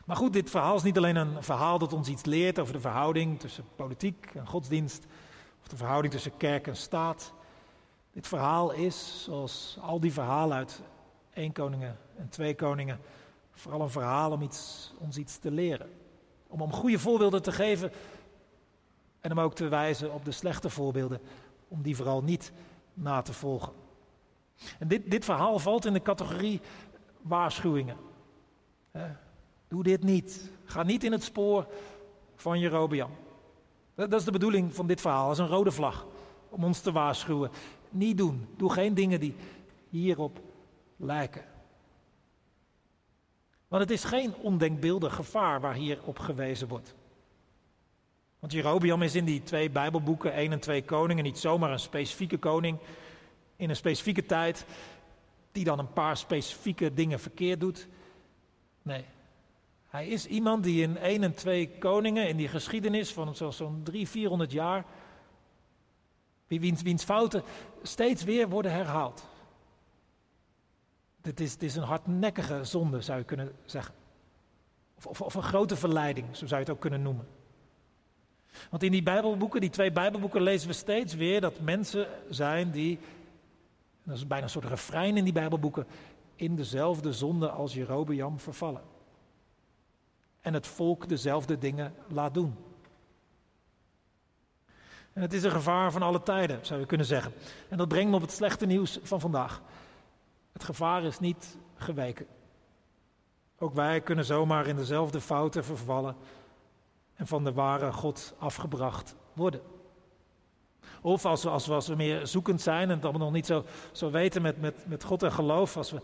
Maar 0.05 0.15
goed, 0.15 0.33
dit 0.33 0.49
verhaal 0.49 0.75
is 0.75 0.83
niet 0.83 0.97
alleen 0.97 1.15
een 1.15 1.43
verhaal 1.43 1.79
dat 1.79 1.93
ons 1.93 2.07
iets 2.07 2.25
leert 2.25 2.59
over 2.59 2.73
de 2.73 2.79
verhouding 2.79 3.39
tussen 3.39 3.65
politiek 3.75 4.31
en 4.33 4.47
godsdienst, 4.47 5.05
of 5.61 5.67
de 5.67 5.75
verhouding 5.75 6.13
tussen 6.13 6.37
kerk 6.37 6.67
en 6.67 6.75
staat. 6.75 7.33
Dit 8.11 8.27
verhaal 8.27 8.71
is, 8.71 9.23
zoals 9.23 9.77
al 9.81 9.99
die 9.99 10.13
verhalen 10.13 10.57
uit 10.57 10.81
één 11.33 11.51
koningen 11.51 11.97
en 12.17 12.29
twee 12.29 12.55
koningen, 12.55 12.99
vooral 13.59 13.81
een 13.81 13.89
verhaal 13.89 14.31
om 14.31 14.41
iets, 14.41 14.91
ons 14.97 15.17
iets 15.17 15.37
te 15.37 15.51
leren. 15.51 15.89
Om, 16.47 16.61
om 16.61 16.73
goede 16.73 16.99
voorbeelden 16.99 17.41
te 17.41 17.51
geven 17.51 17.91
en 19.19 19.31
om 19.31 19.39
ook 19.39 19.55
te 19.55 19.67
wijzen 19.67 20.13
op 20.13 20.25
de 20.25 20.31
slechte 20.31 20.69
voorbeelden, 20.69 21.21
om 21.67 21.81
die 21.81 21.95
vooral 21.95 22.23
niet 22.23 22.51
na 22.93 23.21
te 23.21 23.33
volgen. 23.33 23.73
En 24.79 24.87
dit, 24.87 25.11
dit 25.11 25.25
verhaal 25.25 25.59
valt 25.59 25.85
in 25.85 25.93
de 25.93 26.01
categorie 26.01 26.61
waarschuwingen. 27.21 27.97
Doe 29.67 29.83
dit 29.83 30.03
niet. 30.03 30.51
Ga 30.63 30.83
niet 30.83 31.03
in 31.03 31.11
het 31.11 31.23
spoor 31.23 31.67
van 32.35 32.59
Jerobeam. 32.59 33.11
Dat 33.95 34.13
is 34.13 34.23
de 34.23 34.31
bedoeling 34.31 34.75
van 34.75 34.87
dit 34.87 35.01
verhaal, 35.01 35.27
als 35.27 35.37
een 35.37 35.47
rode 35.47 35.71
vlag. 35.71 36.07
Om 36.49 36.63
ons 36.63 36.79
te 36.79 36.91
waarschuwen. 36.91 37.51
Niet 37.89 38.17
doen. 38.17 38.47
Doe 38.57 38.71
geen 38.71 38.93
dingen 38.93 39.19
die 39.19 39.35
hierop 39.89 40.39
lijken. 40.95 41.43
Want 43.69 43.81
het 43.81 43.91
is 43.91 44.03
geen 44.03 44.35
ondenkbeeldig 44.35 45.15
gevaar 45.15 45.61
waar 45.61 45.73
hier 45.73 45.99
op 46.03 46.19
gewezen 46.19 46.67
wordt. 46.67 46.95
Want 48.39 48.51
Jerobeam 48.51 49.01
is 49.01 49.15
in 49.15 49.25
die 49.25 49.43
twee 49.43 49.69
Bijbelboeken, 49.69 50.33
1 50.33 50.51
en 50.51 50.59
2 50.59 50.83
koningen, 50.83 51.23
niet 51.23 51.39
zomaar 51.39 51.71
een 51.71 51.79
specifieke 51.79 52.37
koning 52.37 52.77
in 53.55 53.69
een 53.69 53.75
specifieke 53.75 54.25
tijd, 54.25 54.65
die 55.51 55.63
dan 55.63 55.79
een 55.79 55.93
paar 55.93 56.17
specifieke 56.17 56.93
dingen 56.93 57.19
verkeerd 57.19 57.59
doet. 57.59 57.87
Nee, 58.81 59.05
hij 59.87 60.07
is 60.07 60.25
iemand 60.25 60.63
die 60.63 60.81
in 60.81 60.97
1 60.97 61.23
en 61.23 61.33
2 61.33 61.69
koningen, 61.79 62.27
in 62.27 62.37
die 62.37 62.47
geschiedenis 62.47 63.13
van 63.13 63.35
zo'n 63.35 63.83
300, 63.83 64.09
400 64.09 64.51
jaar, 64.51 64.85
wiens, 66.47 66.81
wiens 66.81 67.03
fouten 67.03 67.43
steeds 67.81 68.23
weer 68.23 68.49
worden 68.49 68.71
herhaald. 68.71 69.27
Dit 71.21 71.39
is, 71.39 71.57
is 71.57 71.75
een 71.75 71.83
hardnekkige 71.83 72.63
zonde, 72.63 73.01
zou 73.01 73.17
je 73.17 73.25
kunnen 73.25 73.55
zeggen. 73.65 73.93
Of, 74.97 75.05
of, 75.05 75.21
of 75.21 75.33
een 75.33 75.43
grote 75.43 75.75
verleiding, 75.75 76.27
zo 76.31 76.45
zou 76.47 76.61
je 76.61 76.65
het 76.65 76.75
ook 76.75 76.81
kunnen 76.81 77.01
noemen. 77.01 77.27
Want 78.69 78.83
in 78.83 78.91
die 78.91 79.03
Bijbelboeken, 79.03 79.61
die 79.61 79.69
twee 79.69 79.91
Bijbelboeken, 79.91 80.41
lezen 80.41 80.67
we 80.67 80.73
steeds 80.73 81.15
weer 81.15 81.41
dat 81.41 81.59
mensen 81.59 82.07
zijn 82.29 82.71
die, 82.71 82.99
dat 84.03 84.15
is 84.15 84.27
bijna 84.27 84.43
een 84.43 84.49
soort 84.49 84.65
refrein 84.65 85.17
in 85.17 85.23
die 85.23 85.33
Bijbelboeken, 85.33 85.85
in 86.35 86.55
dezelfde 86.55 87.13
zonde 87.13 87.49
als 87.49 87.73
Jerobeam 87.73 88.39
vervallen. 88.39 88.81
En 90.41 90.53
het 90.53 90.67
volk 90.67 91.09
dezelfde 91.09 91.57
dingen 91.57 91.93
laat 92.07 92.33
doen. 92.33 92.55
En 95.13 95.21
het 95.21 95.33
is 95.33 95.43
een 95.43 95.51
gevaar 95.51 95.91
van 95.91 96.01
alle 96.01 96.23
tijden, 96.23 96.65
zou 96.65 96.79
je 96.79 96.85
kunnen 96.85 97.05
zeggen. 97.05 97.33
En 97.69 97.77
dat 97.77 97.87
brengt 97.87 98.09
me 98.09 98.15
op 98.15 98.21
het 98.21 98.31
slechte 98.31 98.65
nieuws 98.65 98.99
van 99.03 99.19
vandaag. 99.19 99.61
Het 100.59 100.67
gevaar 100.67 101.03
is 101.03 101.19
niet 101.19 101.57
geweken. 101.75 102.27
Ook 103.59 103.73
wij 103.73 104.01
kunnen 104.01 104.25
zomaar 104.25 104.67
in 104.67 104.75
dezelfde 104.75 105.21
fouten 105.21 105.63
vervallen 105.63 106.15
en 107.15 107.27
van 107.27 107.43
de 107.43 107.53
ware 107.53 107.91
God 107.91 108.33
afgebracht 108.37 109.15
worden. 109.33 109.61
Of 111.01 111.25
als 111.25 111.43
we, 111.43 111.49
als 111.49 111.67
we, 111.67 111.73
als 111.73 111.87
we 111.87 111.95
meer 111.95 112.27
zoekend 112.27 112.61
zijn 112.61 112.89
en 112.89 112.95
het 112.95 113.03
allemaal 113.03 113.21
nog 113.21 113.31
niet 113.31 113.45
zo, 113.45 113.65
zo 113.91 114.11
weten 114.11 114.41
met, 114.41 114.61
met, 114.61 114.87
met 114.87 115.03
God 115.03 115.23
en 115.23 115.31
geloof, 115.31 115.77
als 115.77 115.91
we, 115.91 116.01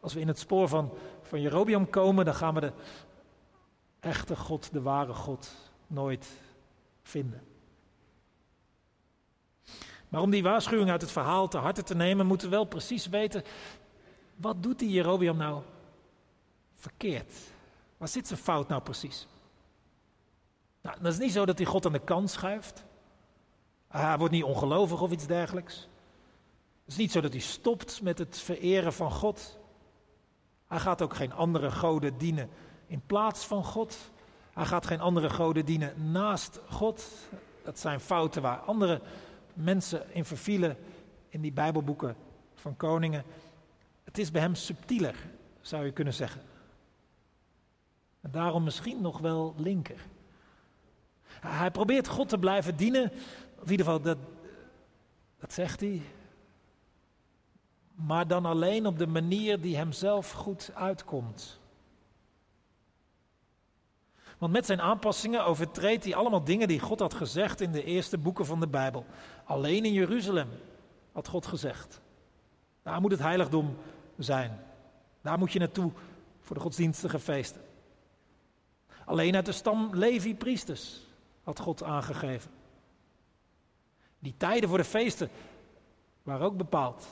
als 0.00 0.14
we 0.14 0.20
in 0.20 0.28
het 0.28 0.38
spoor 0.38 0.68
van, 0.68 0.92
van 1.22 1.40
Jerobium 1.40 1.90
komen, 1.90 2.24
dan 2.24 2.34
gaan 2.34 2.54
we 2.54 2.60
de 2.60 2.72
echte 4.00 4.36
God, 4.36 4.72
de 4.72 4.82
ware 4.82 5.12
God, 5.12 5.54
nooit 5.86 6.30
vinden. 7.02 7.42
Maar 10.08 10.22
om 10.22 10.30
die 10.30 10.42
waarschuwing 10.42 10.90
uit 10.90 11.00
het 11.00 11.10
verhaal 11.10 11.48
te 11.48 11.58
harte 11.58 11.82
te 11.82 11.94
nemen, 11.94 12.26
moeten 12.26 12.48
we 12.48 12.54
wel 12.54 12.64
precies 12.64 13.06
weten, 13.06 13.42
wat 14.36 14.62
doet 14.62 14.78
die 14.78 14.90
Jerobium 14.90 15.36
nou 15.36 15.62
verkeerd? 16.74 17.32
Waar 17.96 18.08
zit 18.08 18.26
zijn 18.26 18.40
fout 18.40 18.68
nou 18.68 18.82
precies? 18.82 19.26
Nou, 20.80 20.96
dat 21.00 21.12
is 21.12 21.18
niet 21.18 21.32
zo 21.32 21.46
dat 21.46 21.58
hij 21.58 21.66
God 21.66 21.86
aan 21.86 21.92
de 21.92 21.98
kant 21.98 22.30
schuift. 22.30 22.84
Hij 23.88 24.18
wordt 24.18 24.32
niet 24.32 24.44
ongelovig 24.44 25.00
of 25.00 25.10
iets 25.10 25.26
dergelijks. 25.26 25.88
Het 26.84 26.92
is 26.92 26.96
niet 26.96 27.12
zo 27.12 27.20
dat 27.20 27.32
hij 27.32 27.40
stopt 27.40 28.02
met 28.02 28.18
het 28.18 28.38
vereren 28.38 28.92
van 28.92 29.10
God. 29.10 29.58
Hij 30.66 30.78
gaat 30.78 31.02
ook 31.02 31.14
geen 31.14 31.32
andere 31.32 31.70
goden 31.70 32.18
dienen 32.18 32.50
in 32.86 33.02
plaats 33.06 33.44
van 33.44 33.64
God. 33.64 33.96
Hij 34.52 34.64
gaat 34.64 34.86
geen 34.86 35.00
andere 35.00 35.30
goden 35.30 35.64
dienen 35.64 36.10
naast 36.12 36.60
God. 36.68 37.04
Dat 37.62 37.78
zijn 37.78 38.00
fouten 38.00 38.42
waar 38.42 38.58
andere 38.58 39.00
mensen 39.52 40.14
in 40.14 40.24
vervielen 40.24 40.76
in 41.28 41.40
die 41.40 41.52
Bijbelboeken 41.52 42.16
van 42.54 42.76
koningen. 42.76 43.24
Het 44.04 44.18
is 44.18 44.30
bij 44.30 44.40
hem 44.40 44.54
subtieler, 44.54 45.14
zou 45.60 45.84
je 45.84 45.92
kunnen 45.92 46.14
zeggen. 46.14 46.42
En 48.20 48.30
daarom 48.30 48.64
misschien 48.64 49.00
nog 49.00 49.18
wel 49.18 49.54
linker. 49.56 50.06
Hij 51.40 51.70
probeert 51.70 52.08
God 52.08 52.28
te 52.28 52.38
blijven 52.38 52.76
dienen. 52.76 53.12
in 53.62 53.70
ieder 53.70 53.86
geval, 53.86 54.00
dat, 54.00 54.18
dat 55.38 55.52
zegt 55.52 55.80
hij. 55.80 56.02
Maar 57.94 58.26
dan 58.26 58.46
alleen 58.46 58.86
op 58.86 58.98
de 58.98 59.06
manier 59.06 59.60
die 59.60 59.76
hem 59.76 59.92
zelf 59.92 60.30
goed 60.30 60.70
uitkomt. 60.74 61.60
Want 64.38 64.52
met 64.52 64.66
zijn 64.66 64.80
aanpassingen 64.80 65.44
overtreedt 65.44 66.04
hij 66.04 66.14
allemaal 66.14 66.44
dingen 66.44 66.68
die 66.68 66.80
God 66.80 67.00
had 67.00 67.14
gezegd 67.14 67.60
in 67.60 67.72
de 67.72 67.84
eerste 67.84 68.18
boeken 68.18 68.46
van 68.46 68.60
de 68.60 68.68
Bijbel. 68.68 69.06
Alleen 69.44 69.84
in 69.84 69.92
Jeruzalem 69.92 70.48
had 71.12 71.28
God 71.28 71.46
gezegd. 71.46 72.00
Daar 72.82 73.00
moet 73.00 73.10
het 73.10 73.20
heiligdom 73.20 73.76
zijn. 74.18 74.60
Daar 75.20 75.38
moet 75.38 75.52
je 75.52 75.58
naartoe 75.58 75.92
voor 76.40 76.56
de 76.56 76.62
godsdienstige 76.62 77.18
feesten. 77.18 77.60
Alleen 79.04 79.34
uit 79.34 79.46
de 79.46 79.52
stam 79.52 79.88
Levi 79.92 80.34
priesters 80.36 81.00
had 81.42 81.60
God 81.60 81.82
aangegeven. 81.82 82.50
Die 84.18 84.34
tijden 84.36 84.68
voor 84.68 84.78
de 84.78 84.84
feesten 84.84 85.30
waren 86.22 86.46
ook 86.46 86.56
bepaald. 86.56 87.06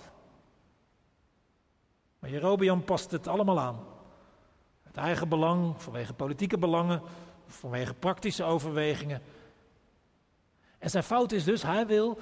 Maar 2.19 2.31
Jerobeam 2.31 2.85
past 2.85 3.11
het 3.11 3.27
allemaal 3.27 3.61
aan. 3.61 3.85
Het 4.83 4.97
eigen 4.97 5.29
belang, 5.29 5.83
vanwege 5.83 6.15
politieke 6.15 6.59
belangen, 6.59 7.03
vanwege 7.47 7.95
praktische 7.95 8.45
overwegingen. 8.45 9.23
En 10.79 10.91
zijn 10.91 11.05
fout 11.05 11.33
is 11.33 11.45
dus, 11.45 11.63
hij 11.63 11.87
wil 11.87 12.19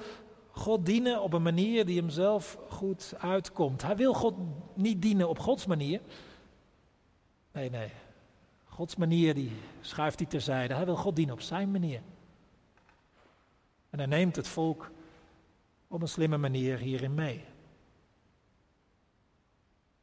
God 0.61 0.85
dienen 0.85 1.21
op 1.21 1.33
een 1.33 1.41
manier 1.41 1.85
die 1.85 1.99
hem 1.99 2.09
zelf 2.09 2.57
goed 2.69 3.13
uitkomt. 3.17 3.81
Hij 3.81 3.95
wil 3.95 4.13
God 4.13 4.33
niet 4.73 5.01
dienen 5.01 5.29
op 5.29 5.39
Gods 5.39 5.65
manier. 5.65 6.01
Nee, 7.51 7.69
nee. 7.69 7.91
Gods 8.65 8.95
manier 8.95 9.33
die 9.33 9.51
schuift 9.81 10.19
hij 10.19 10.27
terzijde. 10.27 10.73
Hij 10.73 10.85
wil 10.85 10.95
God 10.95 11.15
dienen 11.15 11.33
op 11.33 11.41
zijn 11.41 11.71
manier. 11.71 12.01
En 13.89 13.97
hij 13.97 14.07
neemt 14.07 14.35
het 14.35 14.47
volk 14.47 14.91
op 15.87 16.01
een 16.01 16.07
slimme 16.07 16.37
manier 16.37 16.77
hierin 16.77 17.13
mee. 17.13 17.43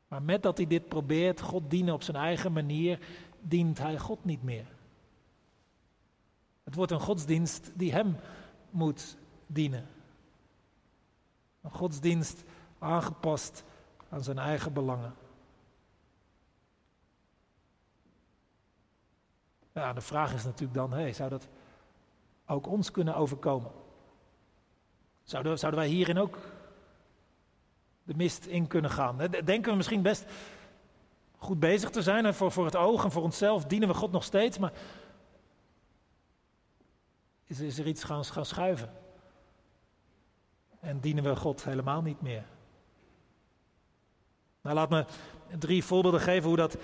Maar 0.08 0.22
met 0.22 0.42
dat 0.42 0.56
hij 0.56 0.66
dit 0.66 0.88
probeert, 0.88 1.40
God 1.40 1.70
dienen 1.70 1.94
op 1.94 2.02
zijn 2.02 2.16
eigen 2.16 2.52
manier, 2.52 2.98
dient 3.40 3.78
hij 3.78 3.98
God 3.98 4.24
niet 4.24 4.42
meer. 4.42 4.66
Het 6.64 6.74
wordt 6.74 6.92
een 6.92 7.00
godsdienst 7.00 7.70
die 7.74 7.92
hem 7.92 8.16
moet 8.70 9.16
dienen. 9.46 9.86
Een 11.68 11.74
godsdienst 11.74 12.44
aangepast 12.78 13.64
aan 14.08 14.22
zijn 14.22 14.38
eigen 14.38 14.72
belangen. 14.72 15.14
Ja, 19.72 19.92
de 19.92 20.00
vraag 20.00 20.34
is 20.34 20.44
natuurlijk 20.44 20.74
dan, 20.74 20.92
hey, 20.92 21.12
zou 21.12 21.30
dat 21.30 21.48
ook 22.46 22.66
ons 22.66 22.90
kunnen 22.90 23.14
overkomen? 23.14 23.70
Zouden, 25.22 25.58
zouden 25.58 25.80
wij 25.80 25.88
hierin 25.88 26.18
ook 26.18 26.38
de 28.02 28.14
mist 28.14 28.46
in 28.46 28.66
kunnen 28.66 28.90
gaan? 28.90 29.16
Denken 29.44 29.70
we 29.70 29.76
misschien 29.76 30.02
best 30.02 30.24
goed 31.36 31.60
bezig 31.60 31.90
te 31.90 32.02
zijn 32.02 32.26
en 32.26 32.34
voor, 32.34 32.52
voor 32.52 32.64
het 32.64 32.76
oog 32.76 33.04
en 33.04 33.10
voor 33.10 33.22
onszelf 33.22 33.64
dienen 33.64 33.88
we 33.88 33.94
God 33.94 34.12
nog 34.12 34.24
steeds, 34.24 34.58
maar 34.58 34.72
is, 37.44 37.60
is 37.60 37.78
er 37.78 37.86
iets 37.86 38.04
gaan, 38.04 38.24
gaan 38.24 38.46
schuiven? 38.46 39.06
En 40.80 41.00
dienen 41.00 41.24
we 41.24 41.36
God 41.36 41.64
helemaal 41.64 42.02
niet 42.02 42.20
meer? 42.20 42.44
Nou, 44.60 44.74
laat 44.74 44.90
me 44.90 45.04
drie 45.58 45.84
voorbeelden 45.84 46.20
geven 46.20 46.48
hoe 46.48 46.56
dat, 46.56 46.76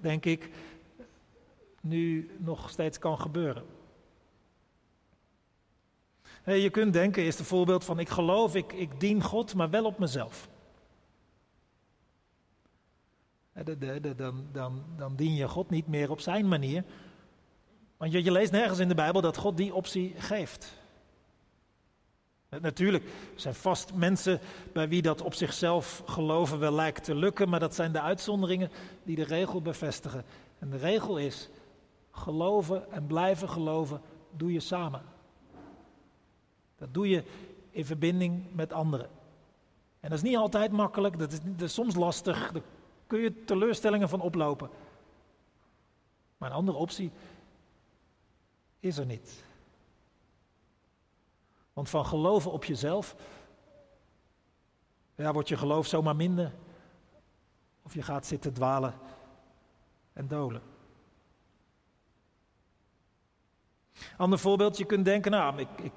denk 0.00 0.24
ik, 0.24 0.50
nu 1.80 2.30
nog 2.38 2.70
steeds 2.70 2.98
kan 2.98 3.20
gebeuren. 3.20 3.64
Je 6.44 6.70
kunt 6.70 6.92
denken, 6.92 7.24
is 7.24 7.38
het 7.38 7.46
voorbeeld 7.46 7.84
van 7.84 7.98
ik 7.98 8.08
geloof, 8.08 8.54
ik, 8.54 8.72
ik 8.72 9.00
dien 9.00 9.22
God, 9.22 9.54
maar 9.54 9.70
wel 9.70 9.84
op 9.84 9.98
mezelf. 9.98 10.48
Dan, 14.16 14.46
dan, 14.52 14.84
dan 14.96 15.16
dien 15.16 15.34
je 15.34 15.48
God 15.48 15.70
niet 15.70 15.86
meer 15.86 16.10
op 16.10 16.20
zijn 16.20 16.48
manier. 16.48 16.84
Want 17.96 18.12
je, 18.12 18.22
je 18.22 18.32
leest 18.32 18.52
nergens 18.52 18.78
in 18.78 18.88
de 18.88 18.94
Bijbel 18.94 19.20
dat 19.20 19.36
God 19.36 19.56
die 19.56 19.74
optie 19.74 20.14
geeft. 20.16 20.84
Natuurlijk, 22.48 23.04
er 23.04 23.40
zijn 23.40 23.54
vast 23.54 23.94
mensen 23.94 24.40
bij 24.72 24.88
wie 24.88 25.02
dat 25.02 25.22
op 25.22 25.34
zichzelf 25.34 26.02
geloven 26.06 26.58
wel 26.58 26.72
lijkt 26.72 27.04
te 27.04 27.14
lukken, 27.14 27.48
maar 27.48 27.60
dat 27.60 27.74
zijn 27.74 27.92
de 27.92 28.00
uitzonderingen 28.00 28.70
die 29.02 29.16
de 29.16 29.24
regel 29.24 29.62
bevestigen. 29.62 30.24
En 30.58 30.70
de 30.70 30.76
regel 30.76 31.18
is, 31.18 31.48
geloven 32.10 32.92
en 32.92 33.06
blijven 33.06 33.48
geloven 33.48 34.00
doe 34.30 34.52
je 34.52 34.60
samen. 34.60 35.02
Dat 36.76 36.94
doe 36.94 37.08
je 37.08 37.24
in 37.70 37.84
verbinding 37.84 38.54
met 38.54 38.72
anderen. 38.72 39.08
En 40.00 40.10
dat 40.10 40.18
is 40.18 40.24
niet 40.24 40.36
altijd 40.36 40.72
makkelijk, 40.72 41.18
dat 41.18 41.32
is, 41.32 41.38
dat 41.42 41.60
is 41.60 41.74
soms 41.74 41.94
lastig, 41.94 42.52
daar 42.52 42.62
kun 43.06 43.20
je 43.20 43.44
teleurstellingen 43.44 44.08
van 44.08 44.20
oplopen. 44.20 44.70
Maar 46.36 46.50
een 46.50 46.56
andere 46.56 46.78
optie 46.78 47.10
is 48.80 48.98
er 48.98 49.06
niet. 49.06 49.44
Want 51.76 51.90
van 51.90 52.06
geloven 52.06 52.52
op 52.52 52.64
jezelf, 52.64 53.16
ja, 55.14 55.32
wordt 55.32 55.48
je 55.48 55.56
geloof 55.56 55.86
zomaar 55.86 56.16
minder. 56.16 56.52
Of 57.82 57.94
je 57.94 58.02
gaat 58.02 58.26
zitten 58.26 58.52
dwalen 58.52 58.94
en 60.12 60.28
dolen. 60.28 60.62
Ander 64.16 64.38
voorbeeld, 64.38 64.76
je 64.76 64.84
kunt 64.84 65.04
denken, 65.04 65.30
nou, 65.30 65.58
ik, 65.58 65.68
ik, 65.82 65.92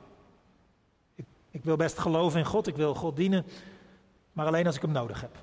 ik, 1.15 1.25
ik 1.49 1.63
wil 1.63 1.75
best 1.75 1.97
geloven 1.97 2.39
in 2.39 2.45
God, 2.45 2.67
ik 2.67 2.75
wil 2.75 2.95
God 2.95 3.15
dienen, 3.15 3.45
maar 4.31 4.45
alleen 4.45 4.65
als 4.65 4.75
ik 4.75 4.81
hem 4.81 4.91
nodig 4.91 5.21
heb. 5.21 5.37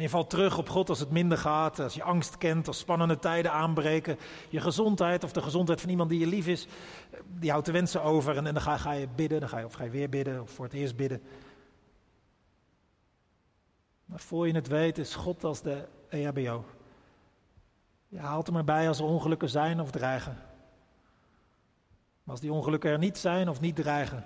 En 0.00 0.06
je 0.06 0.12
valt 0.12 0.30
terug 0.30 0.58
op 0.58 0.68
God 0.68 0.88
als 0.88 0.98
het 0.98 1.10
minder 1.10 1.38
gaat, 1.38 1.78
als 1.78 1.94
je 1.94 2.02
angst 2.02 2.38
kent, 2.38 2.66
als 2.66 2.78
spannende 2.78 3.18
tijden 3.18 3.52
aanbreken. 3.52 4.18
Je 4.48 4.60
gezondheid 4.60 5.24
of 5.24 5.32
de 5.32 5.42
gezondheid 5.42 5.80
van 5.80 5.90
iemand 5.90 6.10
die 6.10 6.18
je 6.18 6.26
lief 6.26 6.46
is, 6.46 6.66
die 7.26 7.50
houdt 7.50 7.66
de 7.66 7.72
wensen 7.72 8.02
over. 8.02 8.36
En, 8.36 8.44
dan 8.44 8.60
ga, 8.60 8.76
ga, 8.76 8.92
je 8.92 9.08
bidden, 9.14 9.40
dan 9.40 9.48
ga 9.48 9.58
je, 9.58 9.64
of 9.64 9.72
ga 9.72 9.84
je 9.84 9.90
weer 9.90 10.08
bidden, 10.08 10.42
of 10.42 10.50
voor 10.50 10.64
het 10.64 10.74
eerst 10.74 10.96
bidden. 10.96 11.22
Maar 14.04 14.20
voor 14.20 14.46
je 14.46 14.54
het 14.54 14.68
weet 14.68 14.98
is 14.98 15.14
God 15.14 15.44
als 15.44 15.62
de 15.62 15.88
EHBO. 16.08 16.64
Je 18.08 18.18
haalt 18.18 18.46
hem 18.46 18.56
erbij 18.56 18.88
als 18.88 18.98
er 18.98 19.04
ongelukken 19.04 19.48
zijn 19.48 19.80
of 19.80 19.90
dreigen. 19.90 20.34
Maar 22.22 22.34
als 22.34 22.40
die 22.40 22.52
ongelukken 22.52 22.90
er 22.90 22.98
niet 22.98 23.18
zijn 23.18 23.48
of 23.48 23.60
niet 23.60 23.76
dreigen, 23.76 24.24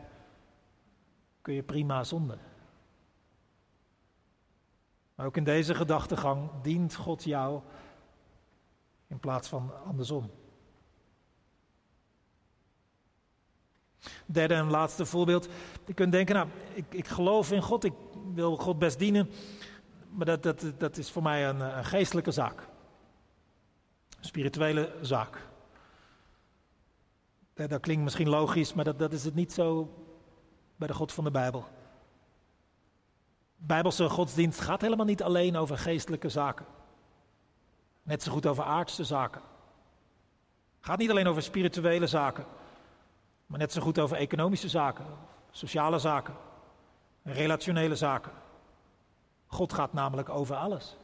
kun 1.43 1.55
je 1.55 1.63
prima 1.63 2.05
zonden. 2.05 2.54
Maar 5.15 5.27
ook 5.27 5.37
in 5.37 5.45
deze 5.45 5.75
gedachtegang 5.75 6.51
dient 6.63 6.95
God 6.95 7.25
jou 7.25 7.61
in 9.07 9.21
plaats 9.21 9.49
van 9.49 9.73
andersom. 9.85 10.31
Derde 14.27 14.55
en 14.55 14.71
laatste 14.71 15.07
voorbeeld. 15.07 15.49
Je 15.87 15.95
kunt 15.95 16.13
denken, 16.13 16.35
nou, 16.35 16.49
ik, 16.75 16.85
ik 16.89 17.07
geloof 17.07 17.53
in 17.53 17.63
God, 17.63 17.85
ik 17.85 17.93
wil 18.35 18.57
God 18.57 18.79
best 18.79 18.99
dienen, 18.99 19.31
maar 20.11 20.27
dat, 20.27 20.43
dat, 20.43 20.73
dat 20.79 20.97
is 20.97 21.11
voor 21.11 21.23
mij 21.23 21.49
een, 21.49 21.61
een 21.61 21.85
geestelijke 21.85 22.31
zaak. 22.31 22.69
Een 24.19 24.25
spirituele 24.25 24.93
zaak. 25.01 25.49
Dat 27.55 27.81
klinkt 27.81 28.03
misschien 28.03 28.29
logisch, 28.29 28.75
maar 28.75 28.85
dat, 28.85 28.99
dat 28.99 29.13
is 29.13 29.25
het 29.25 29.35
niet 29.35 29.53
zo 29.53 29.95
bij 30.77 30.89
de 30.89 30.95
God 30.95 31.13
van 31.13 31.25
de 31.25 31.31
Bijbel. 31.31 31.65
Bijbelse 33.57 34.09
godsdienst 34.09 34.61
gaat 34.61 34.81
helemaal 34.81 35.07
niet 35.07 35.23
alleen 35.23 35.57
over 35.57 35.79
geestelijke 35.79 36.29
zaken. 36.29 36.67
Net 38.03 38.23
zo 38.23 38.33
goed 38.33 38.47
over 38.47 38.65
aardse 38.65 39.05
zaken. 39.05 39.41
Gaat 40.81 40.99
niet 40.99 41.11
alleen 41.11 41.27
over 41.27 41.43
spirituele 41.43 42.07
zaken, 42.07 42.45
maar 43.47 43.59
net 43.59 43.73
zo 43.73 43.81
goed 43.81 43.99
over 43.99 44.17
economische 44.17 44.69
zaken, 44.69 45.05
sociale 45.51 45.99
zaken, 45.99 46.35
relationele 47.23 47.97
zaken. 47.97 48.33
God 49.47 49.73
gaat 49.73 49.93
namelijk 49.93 50.29
over 50.29 50.57
alles. 50.57 50.97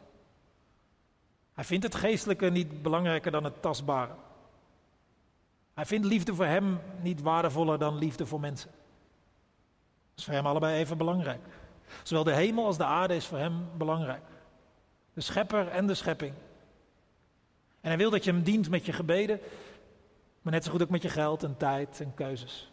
Hij 1.52 1.64
vindt 1.64 1.84
het 1.84 1.94
geestelijke 1.94 2.50
niet 2.50 2.82
belangrijker 2.82 3.30
dan 3.30 3.44
het 3.44 3.62
tastbare. 3.62 4.12
Hij 5.74 5.86
vindt 5.86 6.06
liefde 6.06 6.34
voor 6.34 6.44
hem 6.44 6.80
niet 7.00 7.20
waardevoller 7.22 7.78
dan 7.78 7.98
liefde 7.98 8.26
voor 8.26 8.40
mensen. 8.40 8.70
Dat 8.70 10.18
is 10.18 10.24
voor 10.24 10.34
hem 10.34 10.46
allebei 10.46 10.78
even 10.78 10.98
belangrijk. 10.98 11.46
Zowel 12.02 12.24
de 12.24 12.34
hemel 12.34 12.66
als 12.66 12.76
de 12.76 12.84
aarde 12.84 13.14
is 13.14 13.26
voor 13.26 13.38
hem 13.38 13.68
belangrijk. 13.76 14.24
De 15.12 15.20
schepper 15.20 15.68
en 15.68 15.86
de 15.86 15.94
schepping. 15.94 16.34
En 17.80 17.88
hij 17.88 17.96
wil 17.96 18.10
dat 18.10 18.24
je 18.24 18.32
hem 18.32 18.42
dient 18.42 18.70
met 18.70 18.86
je 18.86 18.92
gebeden, 18.92 19.40
maar 20.42 20.52
net 20.52 20.64
zo 20.64 20.70
goed 20.70 20.82
ook 20.82 20.88
met 20.88 21.02
je 21.02 21.08
geld 21.08 21.42
en 21.42 21.56
tijd 21.56 22.00
en 22.00 22.14
keuzes. 22.14 22.72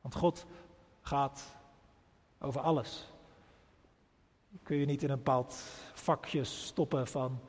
Want 0.00 0.14
God 0.14 0.46
gaat 1.00 1.44
over 2.38 2.60
alles. 2.60 3.06
Kun 4.62 4.76
je 4.76 4.86
niet 4.86 5.02
in 5.02 5.10
een 5.10 5.16
bepaald 5.16 5.54
vakje 5.92 6.44
stoppen 6.44 7.06
van 7.06 7.40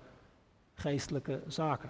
geestelijke 0.74 1.44
zaken. 1.48 1.90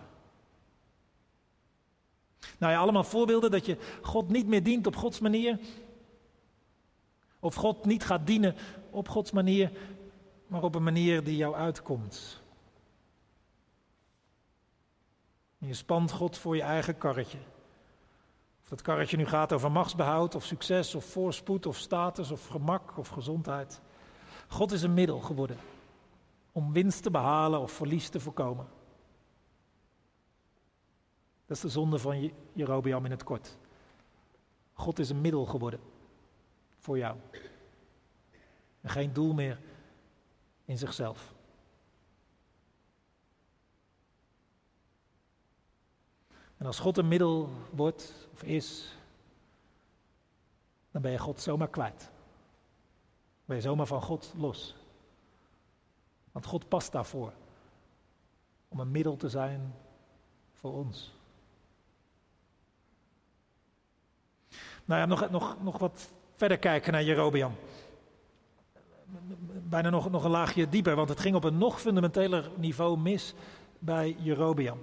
Nou 2.57 2.73
ja, 2.73 2.79
allemaal 2.79 3.03
voorbeelden 3.03 3.51
dat 3.51 3.65
je 3.65 3.77
God 4.01 4.29
niet 4.29 4.47
meer 4.47 4.63
dient 4.63 4.87
op 4.87 4.95
Gods 4.95 5.19
manier. 5.19 5.59
Of 7.47 7.55
God 7.55 7.85
niet 7.85 8.05
gaat 8.05 8.27
dienen 8.27 8.55
op 8.89 9.09
Gods 9.09 9.31
manier, 9.31 9.71
maar 10.47 10.63
op 10.63 10.75
een 10.75 10.83
manier 10.83 11.23
die 11.23 11.35
jou 11.35 11.55
uitkomt. 11.55 12.41
je 15.57 15.73
spant 15.73 16.11
God 16.11 16.37
voor 16.37 16.55
je 16.55 16.61
eigen 16.61 16.97
karretje. 16.97 17.37
Of 18.61 18.69
dat 18.69 18.81
karretje 18.81 19.17
nu 19.17 19.25
gaat 19.25 19.53
over 19.53 19.71
machtsbehoud, 19.71 20.35
of 20.35 20.45
succes, 20.45 20.95
of 20.95 21.05
voorspoed, 21.05 21.65
of 21.65 21.77
status, 21.77 22.31
of 22.31 22.47
gemak, 22.47 22.97
of 22.97 23.07
gezondheid. 23.07 23.81
God 24.47 24.71
is 24.71 24.81
een 24.81 24.93
middel 24.93 25.19
geworden 25.19 25.57
om 26.51 26.73
winst 26.73 27.03
te 27.03 27.11
behalen 27.11 27.59
of 27.59 27.71
verlies 27.71 28.09
te 28.09 28.19
voorkomen. 28.19 28.67
Dat 31.45 31.57
is 31.57 31.63
de 31.63 31.69
zonde 31.69 31.99
van 31.99 32.31
Jerobeam 32.53 33.05
in 33.05 33.11
het 33.11 33.23
kort. 33.23 33.57
God 34.73 34.99
is 34.99 35.09
een 35.09 35.21
middel 35.21 35.45
geworden 35.45 35.79
voor 36.87 36.97
jou. 36.97 37.17
En 38.81 38.89
geen 38.89 39.13
doel 39.13 39.33
meer 39.33 39.59
in 40.65 40.77
zichzelf. 40.77 41.33
En 46.57 46.65
als 46.65 46.79
God 46.79 46.97
een 46.97 47.07
middel 47.07 47.49
wordt 47.71 48.27
of 48.33 48.43
is, 48.43 48.97
dan 50.91 51.01
ben 51.01 51.11
je 51.11 51.17
God 51.17 51.41
zomaar 51.41 51.69
kwijt. 51.69 52.11
Ben 53.45 53.55
je 53.55 53.61
zomaar 53.61 53.87
van 53.87 54.01
God 54.01 54.33
los. 54.37 54.75
Want 56.31 56.45
God 56.45 56.67
past 56.67 56.91
daarvoor. 56.91 57.33
Om 58.67 58.79
een 58.79 58.91
middel 58.91 59.15
te 59.15 59.29
zijn 59.29 59.75
voor 60.51 60.73
ons. 60.73 61.13
Nou 64.85 65.01
ja, 65.01 65.05
nog, 65.05 65.29
nog, 65.29 65.63
nog 65.63 65.77
wat 65.77 66.15
verder 66.37 66.57
kijken 66.57 66.91
naar 66.91 67.03
Jerobeam. 67.03 67.55
Bijna 69.69 69.89
nog, 69.89 70.09
nog 70.09 70.23
een 70.23 70.31
laagje 70.31 70.69
dieper, 70.69 70.95
want 70.95 71.09
het 71.09 71.19
ging 71.19 71.35
op 71.35 71.43
een 71.43 71.57
nog 71.57 71.81
fundamenteler 71.81 72.49
niveau 72.55 72.97
mis 72.97 73.33
bij 73.79 74.15
Jerobeam. 74.19 74.79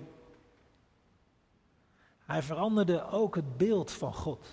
Hij 2.25 2.43
veranderde 2.43 3.11
ook 3.11 3.35
het 3.35 3.57
beeld 3.57 3.90
van 3.90 4.14
God. 4.14 4.47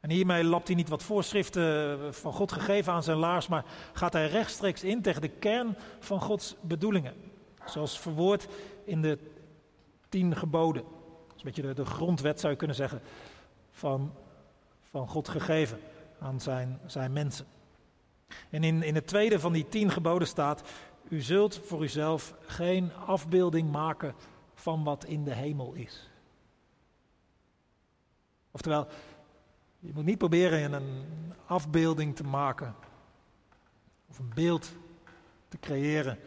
En 0.00 0.10
hiermee 0.10 0.44
lapt 0.44 0.66
hij 0.66 0.76
niet 0.76 0.88
wat 0.88 1.02
voorschriften 1.02 2.14
van 2.14 2.32
God 2.32 2.52
gegeven 2.52 2.92
aan 2.92 3.02
zijn 3.02 3.16
laars, 3.16 3.48
maar 3.48 3.64
gaat 3.92 4.12
hij 4.12 4.28
rechtstreeks 4.28 4.84
in 4.84 5.02
tegen 5.02 5.20
de 5.20 5.28
kern 5.28 5.76
van 5.98 6.20
Gods 6.20 6.56
bedoelingen. 6.60 7.14
Zoals 7.64 8.00
verwoord 8.00 8.48
in 8.84 9.02
de 9.02 9.18
tien 10.08 10.36
geboden. 10.36 10.82
Dat 10.82 11.36
is 11.36 11.42
een 11.42 11.44
beetje 11.44 11.62
de, 11.62 11.74
de 11.74 11.84
grondwet 11.84 12.40
zou 12.40 12.52
je 12.52 12.58
kunnen 12.58 12.76
zeggen 12.76 13.00
van, 13.70 14.12
van 14.90 15.08
God 15.08 15.28
gegeven 15.28 15.80
aan 16.20 16.40
zijn, 16.40 16.80
zijn 16.86 17.12
mensen. 17.12 17.46
En 18.50 18.64
in, 18.64 18.82
in 18.82 18.94
het 18.94 19.06
tweede 19.06 19.40
van 19.40 19.52
die 19.52 19.68
tien 19.68 19.90
geboden 19.90 20.28
staat, 20.28 20.62
u 21.08 21.20
zult 21.20 21.60
voor 21.64 21.82
uzelf 21.82 22.34
geen 22.46 22.94
afbeelding 22.94 23.70
maken 23.70 24.14
van 24.54 24.84
wat 24.84 25.04
in 25.04 25.24
de 25.24 25.34
hemel 25.34 25.72
is. 25.72 26.10
Oftewel, 28.50 28.86
je 29.78 29.92
moet 29.94 30.04
niet 30.04 30.18
proberen 30.18 30.72
een 30.72 31.04
afbeelding 31.46 32.16
te 32.16 32.24
maken 32.24 32.74
of 34.08 34.18
een 34.18 34.32
beeld 34.34 34.72
te 35.48 35.58
creëren 35.58 36.18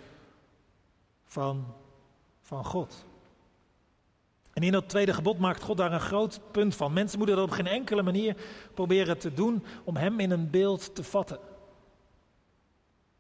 van, 1.24 1.74
van 2.42 2.66
God. 2.66 3.06
En 4.54 4.64
in 4.64 4.72
dat 4.72 4.90
tweede 4.90 5.14
gebod 5.14 5.40
maakt 5.40 5.62
God 5.62 5.78
daar 5.78 5.94
een 5.94 6.00
groot 6.00 6.40
punt 6.52 6.76
van. 6.76 6.94
Mensen 6.94 7.18
moeten 7.18 7.36
dat 7.36 7.46
op 7.46 7.52
geen 7.52 7.68
enkele 7.68 8.02
manier 8.02 8.36
proberen 8.74 9.18
te 9.18 9.34
doen 9.34 9.64
om 9.84 9.96
Hem 9.96 10.20
in 10.20 10.32
een 10.32 10.50
beeld 10.50 10.96
te 10.96 11.04
vatten. 11.04 11.40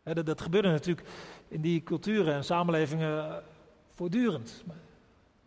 dat, 0.03 0.25
dat 0.25 0.41
gebeurde 0.41 0.69
natuurlijk 0.69 1.07
in 1.47 1.61
die 1.61 1.83
culturen 1.83 2.33
en 2.33 2.43
samenlevingen 2.43 3.43
voortdurend. 3.95 4.63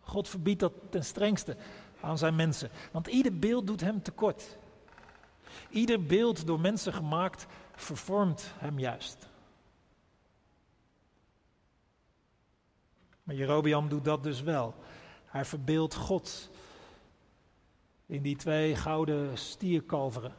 God 0.01 0.29
verbiedt 0.29 0.59
dat 0.59 0.73
ten 0.89 1.05
strengste 1.05 1.55
aan 2.01 2.17
zijn 2.17 2.35
mensen. 2.35 2.69
Want 2.91 3.07
ieder 3.07 3.39
beeld 3.39 3.67
doet 3.67 3.81
hem 3.81 4.01
tekort. 4.01 4.57
Ieder 5.69 6.03
beeld 6.03 6.47
door 6.47 6.59
mensen 6.59 6.93
gemaakt 6.93 7.45
vervormt 7.75 8.53
hem 8.57 8.79
juist. 8.79 9.27
Maar 13.23 13.35
Jerobeam 13.35 13.89
doet 13.89 14.05
dat 14.05 14.23
dus 14.23 14.41
wel. 14.41 14.75
Hij 15.35 15.45
verbeeldt 15.45 15.95
God 15.95 16.49
in 18.05 18.21
die 18.21 18.35
twee 18.35 18.75
gouden 18.75 19.37
stierkalveren. 19.37 20.33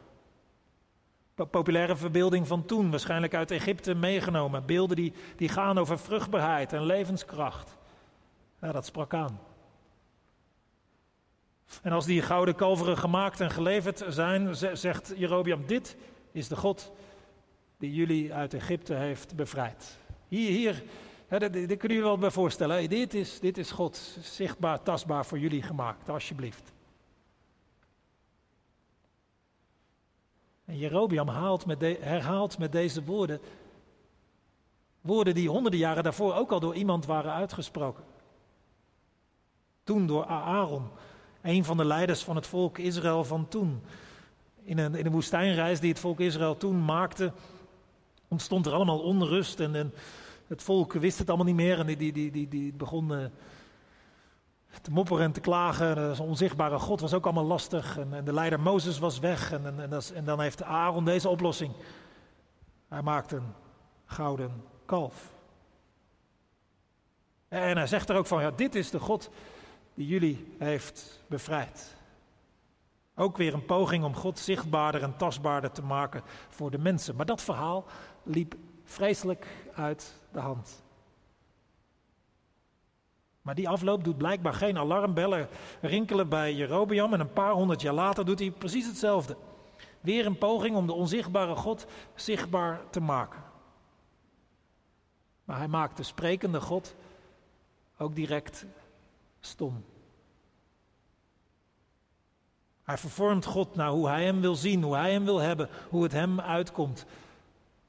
Populaire 1.35 1.97
verbeelding 1.97 2.47
van 2.47 2.65
toen, 2.65 2.91
waarschijnlijk 2.91 3.35
uit 3.35 3.51
Egypte 3.51 3.95
meegenomen. 3.95 4.67
Beelden 4.67 4.97
die, 4.97 5.13
die 5.37 5.49
gaan 5.49 5.79
over 5.79 5.99
vruchtbaarheid 5.99 6.73
en 6.73 6.87
levenskracht. 6.87 7.77
Ja, 8.61 8.73
dat 8.73 8.87
sprak 8.87 9.15
aan. 9.15 9.41
En 11.83 11.93
als 11.93 12.05
die 12.05 12.23
gouden 12.23 12.55
kalveren 12.55 12.99
gemaakt 12.99 13.41
en 13.41 13.51
geleverd 13.51 14.05
zijn, 14.09 14.55
zegt 14.77 15.13
Jerobiam, 15.17 15.67
dit 15.67 15.97
is 16.33 16.49
de 16.49 16.57
God 16.57 16.93
die 17.79 17.95
jullie 17.95 18.35
uit 18.35 18.55
Egypte 18.55 18.95
heeft 18.95 19.35
bevrijd. 19.35 19.99
Hier, 20.29 20.51
hier 20.51 20.83
dit, 21.29 21.53
dit 21.53 21.79
kunnen 21.79 21.97
jullie 21.97 22.03
wel 22.03 22.19
bij 22.19 22.31
voorstellen. 22.31 22.89
Dit, 22.89 23.15
is, 23.15 23.41
dit 23.41 23.59
is 23.59 23.71
God, 23.71 24.19
zichtbaar, 24.21 24.83
tastbaar 24.83 25.27
voor 25.27 25.39
jullie 25.39 25.63
gemaakt, 25.63 26.09
alsjeblieft. 26.09 26.73
En 30.65 30.79
Jerobiam 30.79 31.29
haalt 31.29 31.67
met 31.67 31.81
herhaalt 31.81 32.59
met 32.59 32.73
deze 32.73 33.05
woorden, 33.05 33.41
woorden 35.01 35.35
die 35.35 35.49
honderden 35.49 35.81
jaren 35.81 36.03
daarvoor 36.03 36.35
ook 36.35 36.53
al 36.53 36.61
door 36.61 36.75
iemand 36.75 37.07
waren 37.07 37.33
uitgesproken. 37.33 38.05
Toen 39.85 40.07
door 40.07 40.25
Aaron, 40.25 40.89
een 41.43 41.65
van 41.65 41.77
de 41.77 41.85
leiders 41.85 42.23
van 42.23 42.37
het 42.37 42.47
volk 42.47 42.79
Israël 42.79 43.25
van 43.25 43.49
toen. 43.49 43.83
In 44.63 44.79
een, 44.79 44.95
in 44.95 45.07
een 45.07 45.13
woestijnreis 45.13 45.81
die 45.81 45.91
het 45.91 45.99
volk 45.99 46.21
Israël 46.21 46.57
toen 46.57 46.85
maakte, 46.85 47.33
Ontstond 48.29 48.67
er 48.67 48.73
allemaal 48.73 48.99
onrust 48.99 49.61
en, 49.61 49.75
en 49.75 49.93
het 50.47 50.63
volk 50.63 50.93
wist 50.93 51.19
het 51.19 51.29
allemaal 51.29 51.47
niet 51.47 51.55
meer 51.57 51.79
en 51.79 51.87
die, 51.87 51.97
die, 51.97 52.13
die, 52.13 52.31
die, 52.31 52.49
die 52.49 52.73
begon 52.73 53.15
eh, 53.15 53.25
te 54.83 54.91
mopperen 54.91 55.25
en 55.25 55.33
te 55.33 55.41
klagen. 55.41 55.95
De 55.95 56.23
onzichtbare 56.23 56.79
God 56.79 57.01
was 57.01 57.15
ook 57.15 57.25
allemaal 57.25 57.45
lastig 57.45 57.99
en, 57.99 58.25
de 58.25 58.33
leider 58.33 58.61
Mozes 58.61 58.99
was 58.99 59.19
weg 59.19 59.53
en, 59.53 59.81
en, 59.81 60.01
en 60.15 60.25
dan 60.25 60.41
heeft 60.41 60.63
Aaron 60.63 61.05
deze 61.05 61.29
oplossing. 61.29 61.73
Hij 62.89 63.03
maakt 63.03 63.33
een 63.33 63.53
gouden 64.05 64.65
kalf. 64.85 65.35
En 67.49 67.77
hij 67.77 67.87
zegt 67.87 68.09
er 68.09 68.17
ook 68.17 68.27
van, 68.27 68.43
ja, 68.43 68.51
dit 68.51 68.75
is 68.75 68.91
de 68.91 68.99
God 68.99 69.31
die 69.95 70.07
jullie 70.07 70.55
heeft 70.59 71.21
bevrijd. 71.27 71.95
Ook 73.15 73.37
weer 73.37 73.55
een 73.55 73.65
poging 73.65 74.05
om 74.05 74.15
God 74.15 74.39
zichtbaarder 74.39 75.03
en 75.03 75.17
tastbaarder 75.17 75.73
te 75.73 75.83
maken 75.83 76.23
voor 76.49 76.71
de 76.71 76.79
mensen. 76.79 77.17
Maar 77.17 77.27
dat 77.27 77.43
verhaal 77.43 77.85
liep 78.23 78.55
vreselijk 78.87 79.47
uit 79.75 80.21
de 80.33 80.41
hand. 80.41 80.85
Maar 83.43 83.55
die 83.55 83.69
afloop 83.69 84.05
doet 84.05 84.17
blijkbaar 84.17 84.55
geen 84.55 84.79
alarmbellen 84.79 85.49
rinkelen 85.81 86.29
bij 86.29 86.55
Jerobeam. 86.55 87.13
En 87.13 87.21
een 87.21 87.33
paar 87.33 87.53
honderd 87.53 87.81
jaar 87.81 87.95
later 87.95 88.25
doet 88.25 88.39
hij 88.39 88.51
precies 88.51 88.87
hetzelfde. 88.87 89.37
Weer 90.01 90.27
een 90.27 90.39
poging 90.39 90.77
om 90.77 90.87
de 90.87 90.93
onzichtbare 90.93 91.55
God 91.55 91.87
zichtbaar 92.15 92.81
te 92.91 93.01
maken. 93.01 93.43
Maar 95.45 95.57
hij 95.59 95.69
maakt 95.69 95.97
de 95.97 96.03
sprekende 96.03 96.61
God 96.61 96.95
ook 97.99 98.15
direct 98.15 98.67
stom. 99.41 99.85
Hij 102.83 102.99
vervormt 102.99 103.45
God 103.45 103.75
naar 103.75 103.91
hoe 103.91 104.09
hij 104.09 104.25
hem 104.25 104.41
wil 104.41 104.55
zien, 104.55 104.83
hoe 104.83 104.97
hij 104.97 105.13
hem 105.13 105.25
wil 105.25 105.39
hebben, 105.39 105.69
hoe 105.89 106.03
het 106.03 106.13
hem 106.13 106.41
uitkomt. 106.41 107.07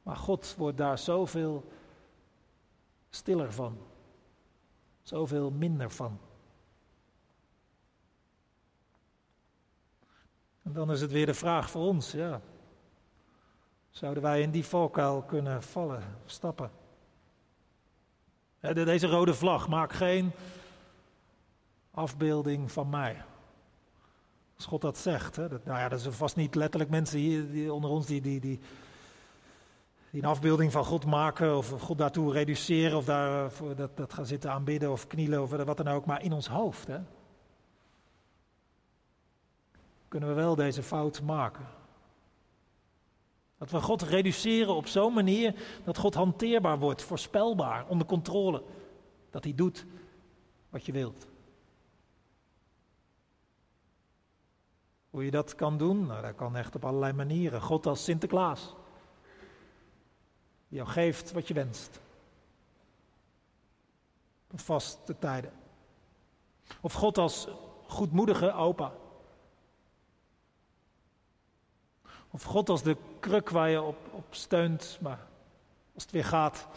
Maar 0.07 0.15
God 0.15 0.55
wordt 0.57 0.77
daar 0.77 0.97
zoveel 0.97 1.71
stiller 3.09 3.53
van, 3.53 3.77
zoveel 5.01 5.51
minder 5.51 5.91
van. 5.91 6.19
En 10.63 10.73
dan 10.73 10.91
is 10.91 11.01
het 11.01 11.11
weer 11.11 11.25
de 11.25 11.33
vraag 11.33 11.69
voor 11.69 11.81
ons, 11.81 12.11
ja. 12.11 12.41
Zouden 13.89 14.23
wij 14.23 14.41
in 14.41 14.51
die 14.51 14.65
valkuil 14.65 15.21
kunnen 15.21 15.63
vallen, 15.63 16.03
stappen? 16.25 16.71
Deze 18.59 19.07
rode 19.07 19.33
vlag 19.33 19.67
maakt 19.67 19.93
geen 19.93 20.31
afbeelding 21.91 22.71
van 22.71 22.89
mij. 22.89 23.23
Als 24.55 24.65
God 24.65 24.81
dat 24.81 24.97
zegt. 24.97 25.35
Hè, 25.35 25.47
dat, 25.47 25.65
nou 25.65 25.79
ja, 25.79 25.89
dat 25.89 26.01
zijn 26.01 26.13
vast 26.13 26.35
niet 26.35 26.55
letterlijk 26.55 26.91
mensen 26.91 27.19
hier 27.19 27.51
die, 27.51 27.73
onder 27.73 27.89
ons 27.89 28.05
die, 28.05 28.21
die, 28.21 28.39
die, 28.39 28.59
die 30.17 30.25
een 30.25 30.31
afbeelding 30.31 30.71
van 30.71 30.85
God 30.85 31.05
maken 31.05 31.57
of 31.57 31.69
God 31.69 31.97
daartoe 31.97 32.31
reduceren 32.31 32.97
of 32.97 33.05
daar, 33.05 33.45
eh, 33.45 33.75
dat, 33.75 33.97
dat 33.97 34.13
gaan 34.13 34.25
zitten 34.25 34.51
aanbidden 34.51 34.91
of 34.91 35.07
knielen 35.07 35.41
of 35.41 35.49
wat 35.49 35.77
dan 35.77 35.87
ook, 35.87 36.05
maar 36.05 36.23
in 36.23 36.33
ons 36.33 36.47
hoofd. 36.47 36.87
Hè, 36.87 36.99
kunnen 40.07 40.29
we 40.29 40.35
wel 40.35 40.55
deze 40.55 40.83
fout 40.83 41.21
maken. 41.21 41.65
Dat 43.57 43.71
we 43.71 43.81
God 43.81 44.01
reduceren 44.01 44.75
op 44.75 44.87
zo'n 44.87 45.13
manier 45.13 45.55
dat 45.83 45.97
God 45.97 46.13
hanteerbaar 46.13 46.79
wordt, 46.79 47.01
voorspelbaar, 47.01 47.87
onder 47.87 48.07
controle. 48.07 48.63
Dat 49.29 49.43
hij 49.43 49.55
doet 49.55 49.85
wat 50.69 50.85
je 50.85 50.91
wilt. 50.91 51.27
Hoe 55.09 55.25
je 55.25 55.31
dat 55.31 55.55
kan 55.55 55.77
doen? 55.77 56.05
Nou, 56.05 56.21
dat 56.21 56.35
kan 56.35 56.55
echt 56.55 56.75
op 56.75 56.85
allerlei 56.85 57.13
manieren. 57.13 57.61
God 57.61 57.85
als 57.85 58.03
Sinterklaas. 58.03 58.76
Die 60.67 60.77
jou 60.77 60.89
geeft 60.89 61.31
wat 61.31 61.47
je 61.47 61.53
wenst. 61.53 61.99
Op 64.51 64.59
vaste 64.59 65.19
tijden. 65.19 65.51
Of 66.81 66.93
God 66.93 67.17
als 67.17 67.47
goedmoedige 67.87 68.53
opa. 68.53 68.93
Of 72.31 72.43
God 72.43 72.69
als 72.69 72.83
de 72.83 72.97
kruk 73.19 73.49
waar 73.49 73.69
je 73.69 73.81
op, 73.81 73.97
op 74.11 74.25
steunt, 74.29 74.97
maar 75.01 75.27
als 75.93 76.03
het 76.03 76.11
weer 76.11 76.25
gaat, 76.25 76.67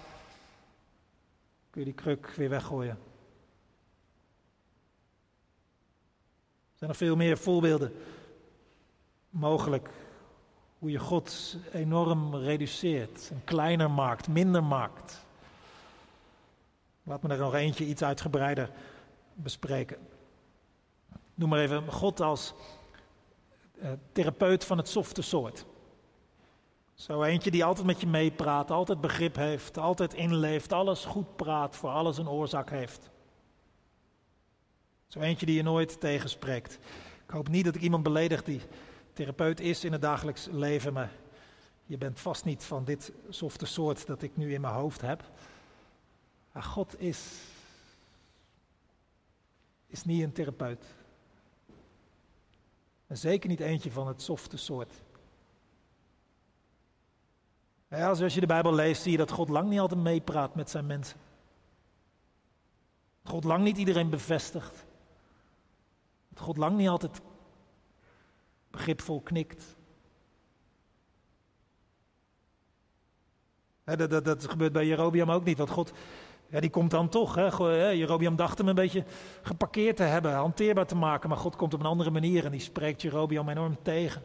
kun 1.70 1.80
je 1.80 1.86
die 1.86 1.94
kruk 1.94 2.26
weer 2.26 2.48
weggooien. 2.48 2.98
Er 6.72 6.86
zijn 6.86 6.90
nog 6.90 6.96
veel 6.96 7.16
meer 7.16 7.38
voorbeelden 7.38 7.92
mogelijk 9.30 9.90
hoe 10.80 10.90
je 10.90 10.98
God 10.98 11.56
enorm 11.72 12.34
reduceert 12.34 13.30
en 13.30 13.44
kleiner 13.44 13.90
maakt, 13.90 14.28
minder 14.28 14.64
maakt. 14.64 15.24
Laat 17.02 17.22
me 17.22 17.28
er 17.28 17.38
nog 17.38 17.54
eentje 17.54 17.84
iets 17.84 18.02
uitgebreider 18.02 18.70
bespreken. 19.34 19.96
Noem 21.34 21.48
maar 21.48 21.58
even 21.58 21.92
God 21.92 22.20
als 22.20 22.54
uh, 23.74 23.88
therapeut 24.12 24.64
van 24.64 24.76
het 24.76 24.88
softe 24.88 25.22
soort. 25.22 25.64
Zo 26.94 27.22
eentje 27.22 27.50
die 27.50 27.64
altijd 27.64 27.86
met 27.86 28.00
je 28.00 28.06
meepraat, 28.06 28.70
altijd 28.70 29.00
begrip 29.00 29.36
heeft, 29.36 29.78
altijd 29.78 30.14
inleeft, 30.14 30.72
alles 30.72 31.04
goed 31.04 31.36
praat, 31.36 31.76
voor 31.76 31.90
alles 31.90 32.18
een 32.18 32.28
oorzaak 32.28 32.70
heeft. 32.70 33.10
Zo 35.06 35.20
eentje 35.20 35.46
die 35.46 35.56
je 35.56 35.62
nooit 35.62 36.00
tegenspreekt. 36.00 36.78
Ik 37.24 37.30
hoop 37.30 37.48
niet 37.48 37.64
dat 37.64 37.74
ik 37.74 37.82
iemand 37.82 38.02
beledig 38.02 38.44
die 38.44 38.60
therapeut 39.12 39.60
is 39.60 39.84
in 39.84 39.92
het 39.92 40.02
dagelijks 40.02 40.48
leven, 40.50 40.92
maar 40.92 41.12
je 41.86 41.98
bent 41.98 42.20
vast 42.20 42.44
niet 42.44 42.64
van 42.64 42.84
dit 42.84 43.12
softe 43.28 43.66
soort 43.66 44.06
dat 44.06 44.22
ik 44.22 44.36
nu 44.36 44.54
in 44.54 44.60
mijn 44.60 44.74
hoofd 44.74 45.00
heb. 45.00 45.30
Maar 46.52 46.62
God 46.62 47.00
is, 47.00 47.40
is 49.86 50.04
niet 50.04 50.22
een 50.22 50.32
therapeut. 50.32 50.84
En 53.06 53.18
zeker 53.18 53.48
niet 53.48 53.60
eentje 53.60 53.92
van 53.92 54.08
het 54.08 54.22
softe 54.22 54.56
soort. 54.56 54.92
Ja, 57.88 58.08
als 58.08 58.34
je 58.34 58.40
de 58.40 58.46
Bijbel 58.46 58.74
leest, 58.74 59.02
zie 59.02 59.12
je 59.12 59.18
dat 59.18 59.30
God 59.30 59.48
lang 59.48 59.68
niet 59.68 59.80
altijd 59.80 60.00
meepraat 60.00 60.54
met 60.54 60.70
zijn 60.70 60.86
mensen. 60.86 61.18
God 63.24 63.44
lang 63.44 63.64
niet 63.64 63.76
iedereen 63.76 64.10
bevestigt. 64.10 64.84
God 66.34 66.56
lang 66.56 66.76
niet 66.76 66.88
altijd 66.88 67.20
begripvol 68.70 69.20
knikt. 69.20 69.76
dat, 73.84 74.10
dat, 74.10 74.24
dat, 74.24 74.48
gebeurt 74.48 74.72
bij 74.72 74.86
Jerobiam 74.86 75.30
ook 75.30 75.44
niet, 75.44 75.58
want 75.58 75.70
God, 75.70 75.92
ja, 76.48 76.60
die 76.60 76.70
komt 76.70 76.90
dan 76.90 77.08
toch. 77.08 77.34
Hè. 77.34 77.88
Jerobiam 77.88 78.36
dacht 78.36 78.58
hem 78.58 78.68
een 78.68 78.74
beetje 78.74 79.04
geparkeerd 79.42 79.96
te 79.96 80.02
hebben, 80.02 80.32
hanteerbaar 80.32 80.86
te 80.86 80.96
maken, 80.96 81.28
maar 81.28 81.38
God 81.38 81.56
komt 81.56 81.74
op 81.74 81.80
een 81.80 81.86
andere 81.86 82.10
manier 82.10 82.44
en 82.44 82.50
die 82.50 82.60
spreekt 82.60 83.02
Jerobiam 83.02 83.48
enorm 83.48 83.76
tegen. 83.82 84.22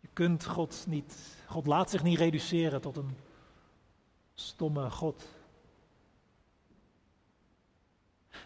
Je 0.00 0.08
kunt 0.12 0.44
God 0.44 0.84
niet, 0.88 1.36
God 1.46 1.66
laat 1.66 1.90
zich 1.90 2.02
niet 2.02 2.18
reduceren 2.18 2.80
tot 2.80 2.96
een 2.96 3.16
stomme 4.34 4.90
God. 4.90 5.35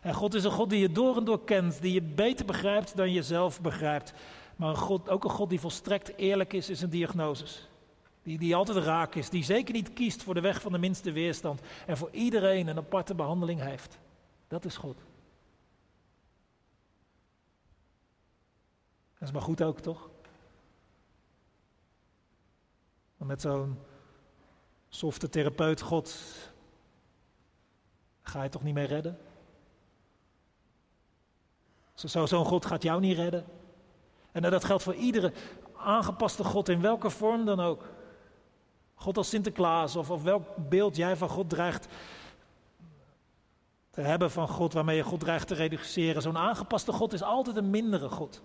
En 0.01 0.15
God 0.15 0.35
is 0.35 0.45
een 0.45 0.51
God 0.51 0.71
die 0.71 0.81
je 0.81 0.93
door 0.93 1.17
en 1.17 1.25
door 1.25 1.45
kent, 1.45 1.83
die 1.83 1.93
je 1.93 2.03
beter 2.03 2.47
begrijpt 2.47 2.97
dan 2.97 3.13
je 3.13 3.23
zelf 3.23 3.61
begrijpt. 3.61 4.13
Maar 4.57 4.69
een 4.69 4.77
God, 4.77 5.09
ook 5.09 5.25
een 5.25 5.31
God 5.31 5.49
die 5.49 5.61
volstrekt 5.61 6.17
eerlijk 6.17 6.53
is 6.53 6.69
in 6.69 6.77
zijn 6.77 6.91
diagnoses. 6.91 7.69
Die, 8.23 8.39
die 8.39 8.57
altijd 8.57 8.79
raak 8.79 9.15
is, 9.15 9.31
die 9.31 9.45
zeker 9.45 9.75
niet 9.75 9.93
kiest 9.93 10.23
voor 10.23 10.35
de 10.35 10.41
weg 10.41 10.61
van 10.61 10.73
de 10.73 10.79
minste 10.79 11.13
weerstand 11.13 11.61
en 11.87 11.97
voor 11.97 12.11
iedereen 12.11 12.67
een 12.67 12.77
aparte 12.77 13.15
behandeling 13.15 13.61
heeft. 13.61 13.99
Dat 14.49 14.65
is 14.65 14.77
God. 14.77 14.97
Dat 19.19 19.29
is 19.29 19.35
maar 19.35 19.43
goed 19.43 19.63
ook, 19.63 19.81
toch? 19.81 20.11
Want 23.17 23.31
met 23.31 23.41
zo'n 23.41 23.79
softe 24.89 25.29
therapeut 25.29 25.81
God 25.81 26.17
ga 28.23 28.43
je 28.43 28.49
toch 28.49 28.63
niet 28.63 28.75
mee 28.75 28.87
redden? 28.87 29.19
Zo'n 32.05 32.29
zo 32.29 32.45
God 32.45 32.67
gaat 32.67 32.83
jou 32.83 33.01
niet 33.01 33.17
redden. 33.17 33.45
En 34.33 34.43
dat 34.43 34.65
geldt 34.65 34.83
voor 34.83 34.95
iedere 34.95 35.33
aangepaste 35.77 36.45
God 36.45 36.69
in 36.69 36.81
welke 36.81 37.11
vorm 37.11 37.45
dan 37.45 37.61
ook. 37.61 37.89
God 38.95 39.17
als 39.17 39.29
Sinterklaas 39.29 39.97
of, 39.97 40.11
of 40.11 40.23
welk 40.23 40.69
beeld 40.69 40.97
jij 40.97 41.17
van 41.17 41.29
God 41.29 41.51
dreigt 41.51 41.89
te 43.91 44.01
hebben 44.01 44.31
van 44.31 44.49
God, 44.49 44.73
waarmee 44.73 44.97
je 44.97 45.03
God 45.03 45.21
dreigt 45.21 45.49
te 45.49 45.55
reduceren. 45.55 46.23
Zo'n 46.23 46.39
aangepaste 46.39 46.93
God 46.93 47.13
is 47.13 47.23
altijd 47.23 47.57
een 47.57 47.71
mindere 47.71 48.09
God. 48.09 48.43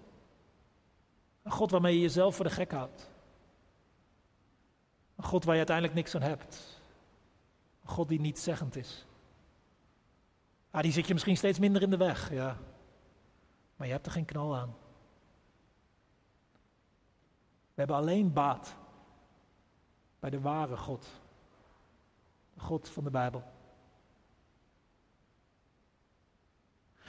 Een 1.43 1.51
God 1.51 1.71
waarmee 1.71 1.93
je 1.93 2.01
jezelf 2.01 2.35
voor 2.35 2.45
de 2.45 2.51
gek 2.51 2.71
houdt. 2.71 3.09
Een 5.15 5.23
God 5.23 5.43
waar 5.43 5.53
je 5.53 5.57
uiteindelijk 5.57 5.97
niks 5.97 6.15
aan 6.15 6.21
hebt. 6.21 6.79
Een 7.83 7.89
God 7.89 8.07
die 8.07 8.19
niet 8.19 8.39
zeggend 8.39 8.75
is. 8.75 9.05
Ah, 10.71 10.81
die 10.81 10.91
zit 10.91 11.07
je 11.07 11.13
misschien 11.13 11.37
steeds 11.37 11.59
minder 11.59 11.81
in 11.81 11.89
de 11.89 11.97
weg, 11.97 12.33
ja. 12.33 12.57
Maar 13.75 13.87
je 13.87 13.93
hebt 13.93 14.05
er 14.05 14.11
geen 14.11 14.25
knal 14.25 14.55
aan. 14.55 14.75
We 17.73 17.81
hebben 17.81 17.95
alleen 17.95 18.33
baat 18.33 18.75
bij 20.19 20.29
de 20.29 20.41
ware 20.41 20.77
God. 20.77 21.05
De 22.53 22.59
God 22.59 22.89
van 22.89 23.03
de 23.03 23.09
Bijbel. 23.09 23.43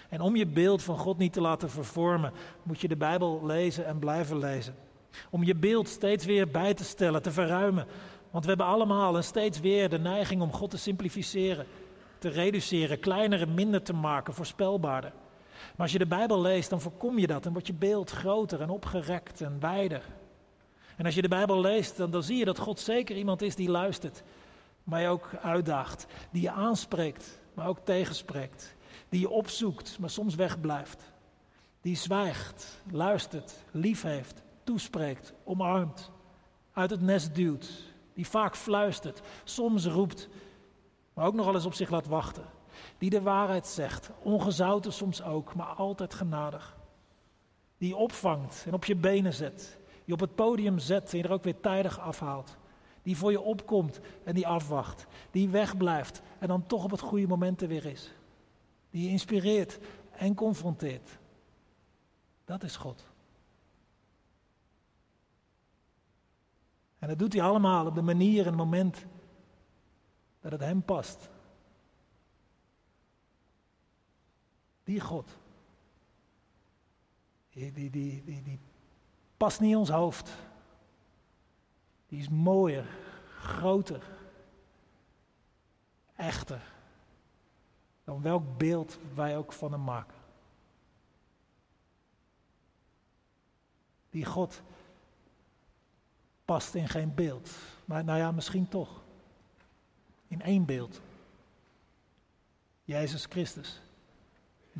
En 0.08 0.20
om 0.20 0.36
je 0.36 0.46
beeld 0.46 0.82
van 0.82 0.98
God 0.98 1.18
niet 1.18 1.32
te 1.32 1.40
laten 1.40 1.70
vervormen, 1.70 2.32
moet 2.62 2.80
je 2.80 2.88
de 2.88 2.96
Bijbel 2.96 3.46
lezen 3.46 3.86
en 3.86 3.98
blijven 3.98 4.38
lezen. 4.38 4.74
Om 5.30 5.42
je 5.42 5.54
beeld 5.54 5.88
steeds 5.88 6.24
weer 6.24 6.48
bij 6.48 6.74
te 6.74 6.84
stellen, 6.84 7.22
te 7.22 7.30
verruimen. 7.30 7.86
Want 8.30 8.44
we 8.44 8.50
hebben 8.50 8.66
allemaal 8.66 9.16
en 9.16 9.24
steeds 9.24 9.60
weer 9.60 9.88
de 9.88 9.98
neiging 9.98 10.42
om 10.42 10.52
God 10.52 10.70
te 10.70 10.76
simplificeren, 10.76 11.66
te 12.18 12.28
reduceren, 12.28 13.00
kleiner 13.00 13.40
en 13.40 13.54
minder 13.54 13.82
te 13.82 13.92
maken, 13.92 14.34
voorspelbaarder. 14.34 15.12
Maar 15.56 15.86
als 15.86 15.92
je 15.92 15.98
de 15.98 16.06
Bijbel 16.06 16.40
leest, 16.40 16.70
dan 16.70 16.80
voorkom 16.80 17.18
je 17.18 17.26
dat 17.26 17.46
en 17.46 17.52
wordt 17.52 17.66
je 17.66 17.74
beeld 17.74 18.10
groter 18.10 18.60
en 18.60 18.70
opgerekt 18.70 19.40
en 19.40 19.60
wijder. 19.60 20.02
En 20.96 21.04
als 21.04 21.14
je 21.14 21.22
de 21.22 21.28
Bijbel 21.28 21.60
leest, 21.60 21.96
dan, 21.96 22.10
dan 22.10 22.22
zie 22.22 22.36
je 22.36 22.44
dat 22.44 22.58
God 22.58 22.80
zeker 22.80 23.16
iemand 23.16 23.42
is 23.42 23.54
die 23.54 23.70
luistert, 23.70 24.22
maar 24.84 25.00
je 25.00 25.08
ook 25.08 25.30
uitdaagt, 25.42 26.06
die 26.30 26.42
je 26.42 26.50
aanspreekt, 26.50 27.40
maar 27.54 27.68
ook 27.68 27.78
tegenspreekt, 27.84 28.74
die 29.08 29.20
je 29.20 29.30
opzoekt, 29.30 29.98
maar 29.98 30.10
soms 30.10 30.34
wegblijft, 30.34 31.12
die 31.80 31.96
zwijgt, 31.96 32.82
luistert, 32.90 33.54
lief 33.70 34.02
heeft, 34.02 34.42
toespreekt, 34.64 35.32
omarmt, 35.44 36.10
uit 36.72 36.90
het 36.90 37.00
nest 37.00 37.34
duwt, 37.34 37.70
die 38.14 38.26
vaak 38.26 38.56
fluistert, 38.56 39.20
soms 39.44 39.86
roept, 39.86 40.28
maar 41.14 41.26
ook 41.26 41.34
nog 41.34 41.54
eens 41.54 41.66
op 41.66 41.74
zich 41.74 41.90
laat 41.90 42.06
wachten, 42.06 42.44
die 42.98 43.10
de 43.10 43.22
waarheid 43.22 43.66
zegt, 43.66 44.10
ongezouten 44.22 44.92
soms 44.92 45.22
ook, 45.22 45.54
maar 45.54 45.66
altijd 45.66 46.14
genadig, 46.14 46.76
die 47.78 47.96
opvangt 47.96 48.64
en 48.66 48.72
op 48.72 48.84
je 48.84 48.96
benen 48.96 49.34
zet, 49.34 49.78
die 50.04 50.14
op 50.14 50.20
het 50.20 50.34
podium 50.34 50.78
zet 50.78 51.12
en 51.12 51.18
je 51.18 51.24
er 51.24 51.32
ook 51.32 51.44
weer 51.44 51.60
tijdig 51.60 52.00
afhaalt, 52.00 52.56
die 53.02 53.16
voor 53.16 53.30
je 53.30 53.40
opkomt 53.40 54.00
en 54.24 54.34
die 54.34 54.46
afwacht, 54.46 55.06
die 55.30 55.48
wegblijft 55.48 56.22
en 56.38 56.48
dan 56.48 56.66
toch 56.66 56.84
op 56.84 56.90
het 56.90 57.00
goede 57.00 57.26
moment 57.26 57.62
er 57.62 57.68
weer 57.68 57.86
is, 57.86 58.12
die 58.90 59.02
je 59.02 59.10
inspireert 59.10 59.78
en 60.10 60.34
confronteert. 60.34 61.18
Dat 62.44 62.62
is 62.62 62.76
God. 62.76 63.04
En 66.98 67.08
dat 67.08 67.18
doet 67.18 67.32
hij 67.32 67.42
allemaal 67.42 67.86
op 67.86 67.94
de 67.94 68.02
manier 68.02 68.40
en 68.40 68.46
het 68.46 68.56
moment 68.56 69.04
dat 70.40 70.52
het 70.52 70.60
hem 70.60 70.82
past. 70.82 71.28
Die 74.86 75.00
God. 75.00 75.26
Die, 77.50 77.72
die, 77.72 77.90
die, 77.90 78.22
die, 78.24 78.58
past 79.36 79.60
niet 79.60 79.70
in 79.70 79.78
ons 79.78 79.90
hoofd. 79.90 80.30
Die 82.08 82.20
is 82.20 82.28
mooier, 82.28 82.86
groter, 83.40 84.02
echter 86.14 86.74
dan 88.06 88.22
welk 88.22 88.58
beeld 88.58 88.98
wij 89.14 89.36
ook 89.36 89.52
van 89.52 89.72
hem 89.72 89.84
maken. 89.84 90.16
Die 94.10 94.24
God 94.24 94.62
past 96.44 96.74
in 96.74 96.88
geen 96.88 97.14
beeld. 97.14 97.50
Maar 97.84 98.04
nou 98.04 98.18
ja, 98.18 98.32
misschien 98.32 98.68
toch. 98.68 99.02
In 100.28 100.42
één 100.42 100.64
beeld. 100.64 101.00
Jezus 102.84 103.24
Christus. 103.24 103.80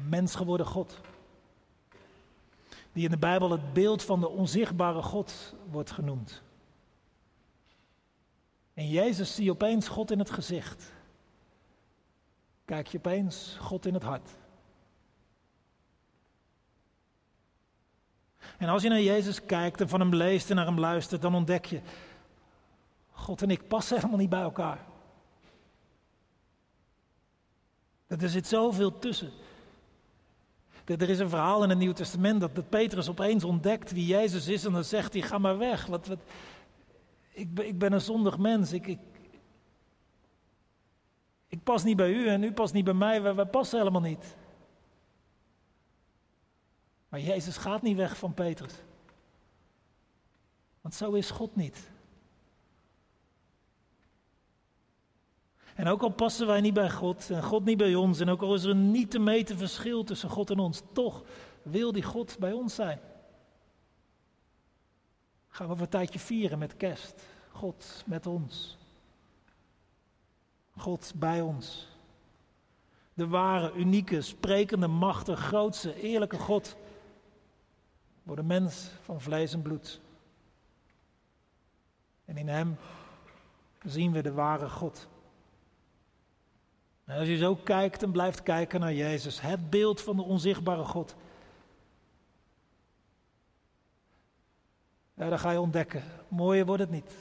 Mens 0.03 0.35
geworden 0.35 0.67
God. 0.67 1.01
Die 2.93 3.05
in 3.05 3.11
de 3.11 3.19
Bijbel 3.19 3.51
het 3.51 3.73
beeld 3.73 4.03
van 4.03 4.21
de 4.21 4.29
onzichtbare 4.29 5.03
God 5.03 5.55
wordt 5.71 5.91
genoemd. 5.91 6.43
En 8.75 8.89
Jezus 8.89 9.35
zie 9.35 9.45
je 9.45 9.51
opeens 9.51 9.89
God 9.89 10.11
in 10.11 10.19
het 10.19 10.31
gezicht. 10.31 10.93
Kijk 12.65 12.87
je 12.87 12.99
opeens 12.99 13.57
God 13.61 13.87
in 13.87 13.95
het 13.95 14.03
hart. 14.03 14.31
En 18.59 18.69
als 18.69 18.83
je 18.83 18.89
naar 18.89 19.01
Jezus 19.01 19.47
kijkt 19.47 19.81
en 19.81 19.89
van 19.89 20.01
hem 20.01 20.15
leest 20.15 20.51
en 20.51 20.57
naar 20.57 20.67
hem 20.67 20.79
luistert, 20.79 21.23
dan 21.23 21.35
ontdek 21.35 21.65
je, 21.65 21.81
God 23.13 23.43
en 23.43 23.51
ik 23.51 23.69
passen 23.69 23.97
helemaal 23.97 24.19
niet 24.19 24.31
bij 24.31 24.41
elkaar. 24.41 24.85
Er 28.07 28.29
zit 28.29 28.47
zoveel 28.47 28.99
tussen. 28.99 29.33
Er 30.87 31.09
is 31.09 31.19
een 31.19 31.29
verhaal 31.29 31.63
in 31.63 31.69
het 31.69 31.79
Nieuw 31.79 31.93
Testament 31.93 32.41
dat 32.41 32.69
Petrus 32.69 33.09
opeens 33.09 33.45
ontdekt 33.45 33.93
wie 33.93 34.07
Jezus 34.07 34.49
is 34.49 34.65
en 34.65 34.73
dan 34.73 34.85
zegt 34.85 35.13
hij, 35.13 35.23
ga 35.23 35.39
maar 35.39 35.59
weg. 35.59 35.87
Wat, 35.87 36.17
ik, 37.33 37.55
ben, 37.55 37.67
ik 37.67 37.79
ben 37.79 37.93
een 37.93 38.01
zondig 38.01 38.39
mens, 38.39 38.73
ik, 38.73 38.87
ik, 38.87 38.99
ik 41.47 41.63
pas 41.63 41.85
niet 41.85 41.97
bij 41.97 42.11
u 42.11 42.29
en 42.29 42.43
u 42.43 42.53
past 42.53 42.75
niet 42.75 42.85
bij 42.85 42.95
mij, 42.95 43.23
we, 43.23 43.35
we 43.35 43.47
passen 43.47 43.79
helemaal 43.79 44.01
niet. 44.01 44.37
Maar 47.09 47.21
Jezus 47.21 47.57
gaat 47.57 47.83
niet 47.83 47.97
weg 47.97 48.17
van 48.17 48.35
Petrus. 48.35 48.75
Want 50.81 50.95
zo 50.95 51.13
is 51.13 51.31
God 51.31 51.57
niet. 51.57 51.91
En 55.77 55.89
ook 55.89 56.03
al 56.03 56.09
passen 56.09 56.47
wij 56.47 56.61
niet 56.61 56.75
bij 56.75 56.91
God 56.91 57.31
en 57.31 57.43
God 57.43 57.65
niet 57.65 57.77
bij 57.77 57.95
ons, 57.95 58.21
en 58.21 58.29
ook 58.29 58.43
al 58.43 58.55
is 58.55 58.65
er 58.65 58.71
een 58.71 58.91
niet 58.91 59.11
te 59.11 59.19
meten 59.19 59.59
verschil 59.59 60.05
tussen 60.05 60.31
God 60.31 60.51
en 60.51 60.59
ons, 60.59 60.83
toch 60.93 61.23
wil 61.63 61.93
die 61.93 62.03
God 62.03 62.37
bij 62.39 62.53
ons 62.53 62.75
zijn. 62.75 63.01
Gaan 65.49 65.67
we 65.67 65.73
over 65.73 65.85
een 65.85 65.91
tijdje 65.91 66.19
vieren 66.19 66.59
met 66.59 66.77
kerst. 66.77 67.23
God 67.51 68.03
met 68.07 68.27
ons. 68.27 68.77
God 70.77 71.13
bij 71.17 71.41
ons. 71.41 71.89
De 73.15 73.27
ware, 73.27 73.73
unieke, 73.73 74.23
sprekende, 74.23 74.87
machtige, 74.87 75.43
grootste, 75.43 76.01
eerlijke 76.01 76.39
God 76.39 76.77
wordt 78.23 78.41
een 78.41 78.47
mens 78.47 78.91
van 79.03 79.21
vlees 79.21 79.53
en 79.53 79.63
bloed. 79.63 80.01
En 82.25 82.37
in 82.37 82.49
hem 82.49 82.77
zien 83.85 84.13
we 84.13 84.23
de 84.23 84.33
ware 84.33 84.69
God. 84.69 85.09
En 87.07 87.19
als 87.19 87.29
je 87.29 87.37
zo 87.37 87.57
kijkt 87.57 88.03
en 88.03 88.11
blijft 88.11 88.43
kijken 88.43 88.81
naar 88.81 88.95
Jezus, 88.95 89.41
het 89.41 89.71
beeld 89.71 90.01
van 90.01 90.17
de 90.17 90.23
onzichtbare 90.23 90.85
God, 90.85 91.17
ja, 95.15 95.29
dan 95.29 95.39
ga 95.39 95.51
je 95.51 95.61
ontdekken, 95.61 96.03
mooier 96.29 96.67
wordt 96.67 96.83
het 96.83 96.91
niet. 96.91 97.13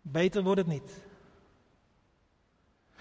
Beter 0.00 0.42
wordt 0.42 0.60
het 0.60 0.68
niet. 0.68 1.04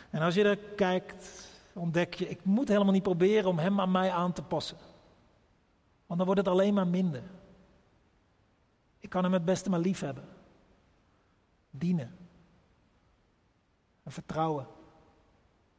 En 0.10 0.22
als 0.22 0.36
je 0.36 0.44
er 0.44 0.58
kijkt, 0.58 1.50
ontdek 1.74 2.14
je, 2.14 2.30
ik 2.30 2.44
moet 2.44 2.68
helemaal 2.68 2.94
niet 2.94 3.04
proberen 3.04 3.50
om 3.50 3.60
hem 3.60 3.80
aan 3.80 3.92
mij 3.92 4.12
aan 4.12 4.34
te 4.34 4.44
passen. 4.44 4.78
Want 6.06 6.20
dan 6.20 6.26
wordt 6.26 6.42
het 6.42 6.56
alleen 6.56 6.74
maar 6.74 6.88
minder. 6.88 7.24
Ik 9.00 9.10
kan 9.10 9.24
hem 9.24 9.34
het 9.34 9.46
beste 9.46 9.70
maar 9.70 9.80
lief 9.80 10.00
hebben. 10.00 10.28
Dienen. 11.70 12.18
En 14.04 14.12
vertrouwen 14.12 14.68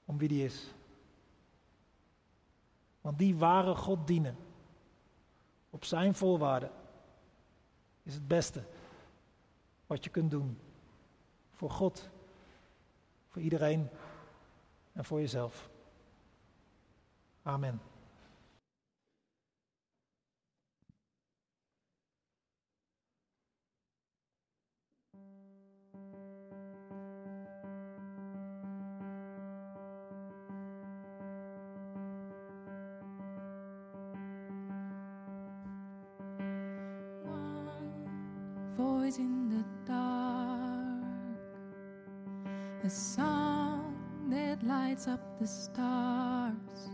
om 0.04 0.18
wie 0.18 0.28
die 0.28 0.44
is. 0.44 0.74
Want 3.00 3.18
die 3.18 3.36
ware 3.36 3.74
God 3.74 4.06
dienen, 4.06 4.36
op 5.70 5.84
zijn 5.84 6.14
voorwaarden, 6.14 6.70
is 8.02 8.14
het 8.14 8.28
beste 8.28 8.62
wat 9.86 10.04
je 10.04 10.10
kunt 10.10 10.30
doen. 10.30 10.58
Voor 11.52 11.70
God, 11.70 12.08
voor 13.28 13.42
iedereen 13.42 13.88
en 14.92 15.04
voor 15.04 15.20
jezelf. 15.20 15.70
Amen. 17.42 17.93
Up 45.08 45.20
the 45.40 45.46
stars, 45.46 46.88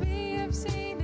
we 0.00 0.32
have 0.32 0.54
seen. 0.54 0.97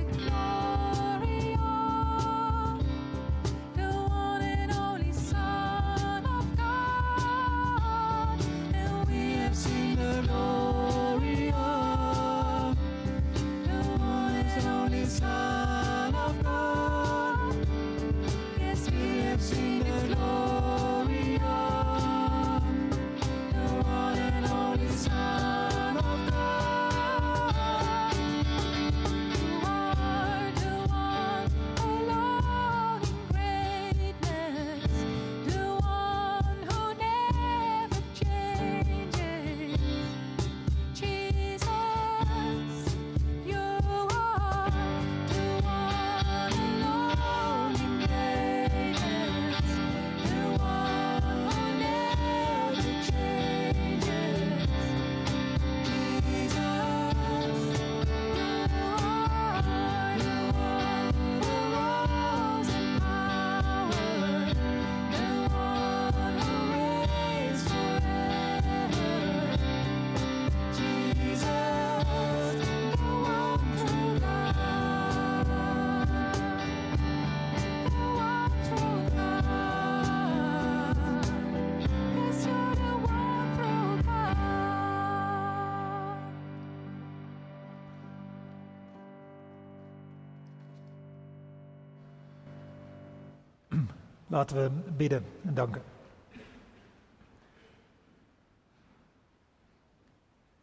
Laten 94.35 94.57
we 94.57 94.69
bidden 94.91 95.25
en 95.45 95.53
danken. 95.53 95.81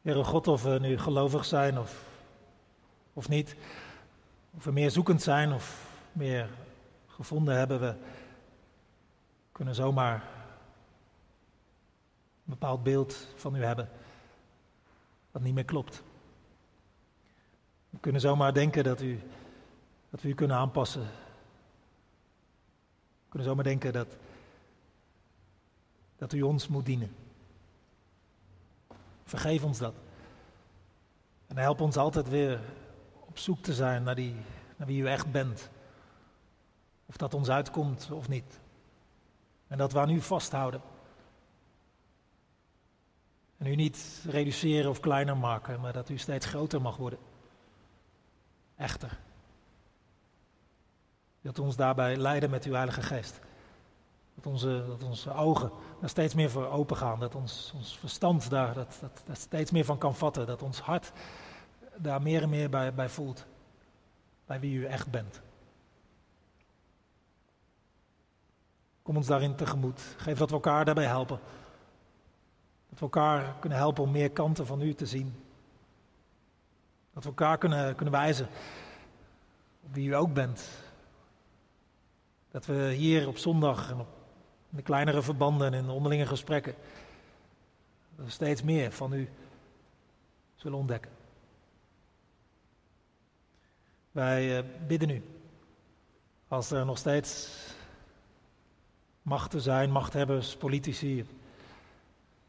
Heere 0.02 0.24
God, 0.24 0.48
of 0.48 0.62
we 0.62 0.78
nu 0.80 0.98
gelovig 0.98 1.44
zijn 1.44 1.78
of, 1.78 2.04
of 3.12 3.28
niet, 3.28 3.56
of 4.56 4.64
we 4.64 4.72
meer 4.72 4.90
zoekend 4.90 5.22
zijn 5.22 5.52
of 5.52 5.90
meer 6.12 6.50
gevonden 7.06 7.56
hebben, 7.56 7.80
we 7.80 7.94
kunnen 9.52 9.74
zomaar 9.74 10.14
een 10.14 10.22
bepaald 12.44 12.82
beeld 12.82 13.28
van 13.36 13.56
u 13.56 13.64
hebben 13.64 13.88
dat 15.30 15.42
niet 15.42 15.54
meer 15.54 15.64
klopt. 15.64 16.02
We 17.90 17.98
kunnen 18.00 18.20
zomaar 18.20 18.54
denken 18.54 18.84
dat, 18.84 19.00
u, 19.00 19.20
dat 20.10 20.22
we 20.22 20.28
u 20.28 20.34
kunnen 20.34 20.56
aanpassen. 20.56 21.06
Kunnen 23.32 23.50
zomaar 23.50 23.64
denken 23.64 23.92
dat, 23.92 24.16
dat 26.16 26.32
u 26.32 26.42
ons 26.42 26.68
moet 26.68 26.86
dienen. 26.86 27.14
Vergeef 29.24 29.64
ons 29.64 29.78
dat. 29.78 29.94
En 31.46 31.56
help 31.56 31.80
ons 31.80 31.96
altijd 31.96 32.28
weer 32.28 32.60
op 33.20 33.38
zoek 33.38 33.58
te 33.58 33.74
zijn 33.74 34.02
naar, 34.02 34.14
die, 34.14 34.34
naar 34.76 34.86
wie 34.86 35.02
u 35.02 35.06
echt 35.06 35.30
bent. 35.30 35.70
Of 37.06 37.16
dat 37.16 37.34
ons 37.34 37.48
uitkomt 37.48 38.10
of 38.10 38.28
niet. 38.28 38.60
En 39.66 39.78
dat 39.78 39.92
we 39.92 39.98
aan 39.98 40.10
u 40.10 40.20
vasthouden. 40.20 40.80
En 43.56 43.66
u 43.66 43.74
niet 43.74 44.22
reduceren 44.26 44.90
of 44.90 45.00
kleiner 45.00 45.36
maken, 45.36 45.80
maar 45.80 45.92
dat 45.92 46.08
u 46.08 46.18
steeds 46.18 46.46
groter 46.46 46.80
mag 46.80 46.96
worden. 46.96 47.18
Echter. 48.76 49.18
Dat 51.42 51.58
ons 51.58 51.76
daarbij 51.76 52.16
leiden 52.16 52.50
met 52.50 52.64
uw 52.64 52.72
Heilige 52.72 53.02
Geest. 53.02 53.40
Dat 54.34 54.46
onze, 54.46 54.84
dat 54.86 55.02
onze 55.02 55.34
ogen 55.34 55.70
daar 56.00 56.08
steeds 56.08 56.34
meer 56.34 56.50
voor 56.50 56.66
open 56.66 56.96
gaan. 56.96 57.20
Dat 57.20 57.34
ons, 57.34 57.72
ons 57.74 57.98
verstand 57.98 58.50
daar 58.50 58.74
dat, 58.74 58.98
dat, 59.00 59.22
dat 59.26 59.38
steeds 59.38 59.70
meer 59.70 59.84
van 59.84 59.98
kan 59.98 60.14
vatten. 60.14 60.46
Dat 60.46 60.62
ons 60.62 60.80
hart 60.80 61.12
daar 61.96 62.22
meer 62.22 62.42
en 62.42 62.48
meer 62.48 62.70
bij, 62.70 62.94
bij 62.94 63.08
voelt. 63.08 63.46
Bij 64.46 64.60
wie 64.60 64.78
u 64.78 64.84
echt 64.84 65.10
bent. 65.10 65.40
Kom 69.02 69.16
ons 69.16 69.26
daarin 69.26 69.56
tegemoet. 69.56 70.00
Geef 70.16 70.38
dat 70.38 70.48
we 70.48 70.54
elkaar 70.54 70.84
daarbij 70.84 71.06
helpen. 71.06 71.40
Dat 72.88 72.98
we 72.98 73.04
elkaar 73.04 73.54
kunnen 73.60 73.78
helpen 73.78 74.02
om 74.02 74.10
meer 74.10 74.30
kanten 74.30 74.66
van 74.66 74.80
u 74.80 74.94
te 74.94 75.06
zien. 75.06 75.34
Dat 77.12 77.22
we 77.22 77.28
elkaar 77.28 77.58
kunnen, 77.58 77.94
kunnen 77.94 78.14
wijzen 78.14 78.48
op 79.82 79.94
wie 79.94 80.08
u 80.08 80.14
ook 80.14 80.34
bent. 80.34 80.68
Dat 82.52 82.66
we 82.66 82.92
hier 82.92 83.28
op 83.28 83.38
zondag 83.38 83.90
en 83.90 84.00
op 84.00 84.08
de 84.68 84.82
kleinere 84.82 85.22
verbanden 85.22 85.66
en 85.66 85.78
in 85.78 85.86
de 85.86 85.92
onderlinge 85.92 86.26
gesprekken 86.26 86.74
steeds 88.26 88.62
meer 88.62 88.92
van 88.92 89.12
u 89.12 89.28
zullen 90.54 90.78
ontdekken. 90.78 91.10
Wij 94.10 94.58
eh, 94.58 94.64
bidden 94.86 95.10
u. 95.10 95.22
Als 96.48 96.70
er 96.70 96.84
nog 96.84 96.98
steeds 96.98 97.50
machten 99.22 99.60
zijn, 99.60 99.90
machthebbers, 99.90 100.56
politici, 100.56 101.26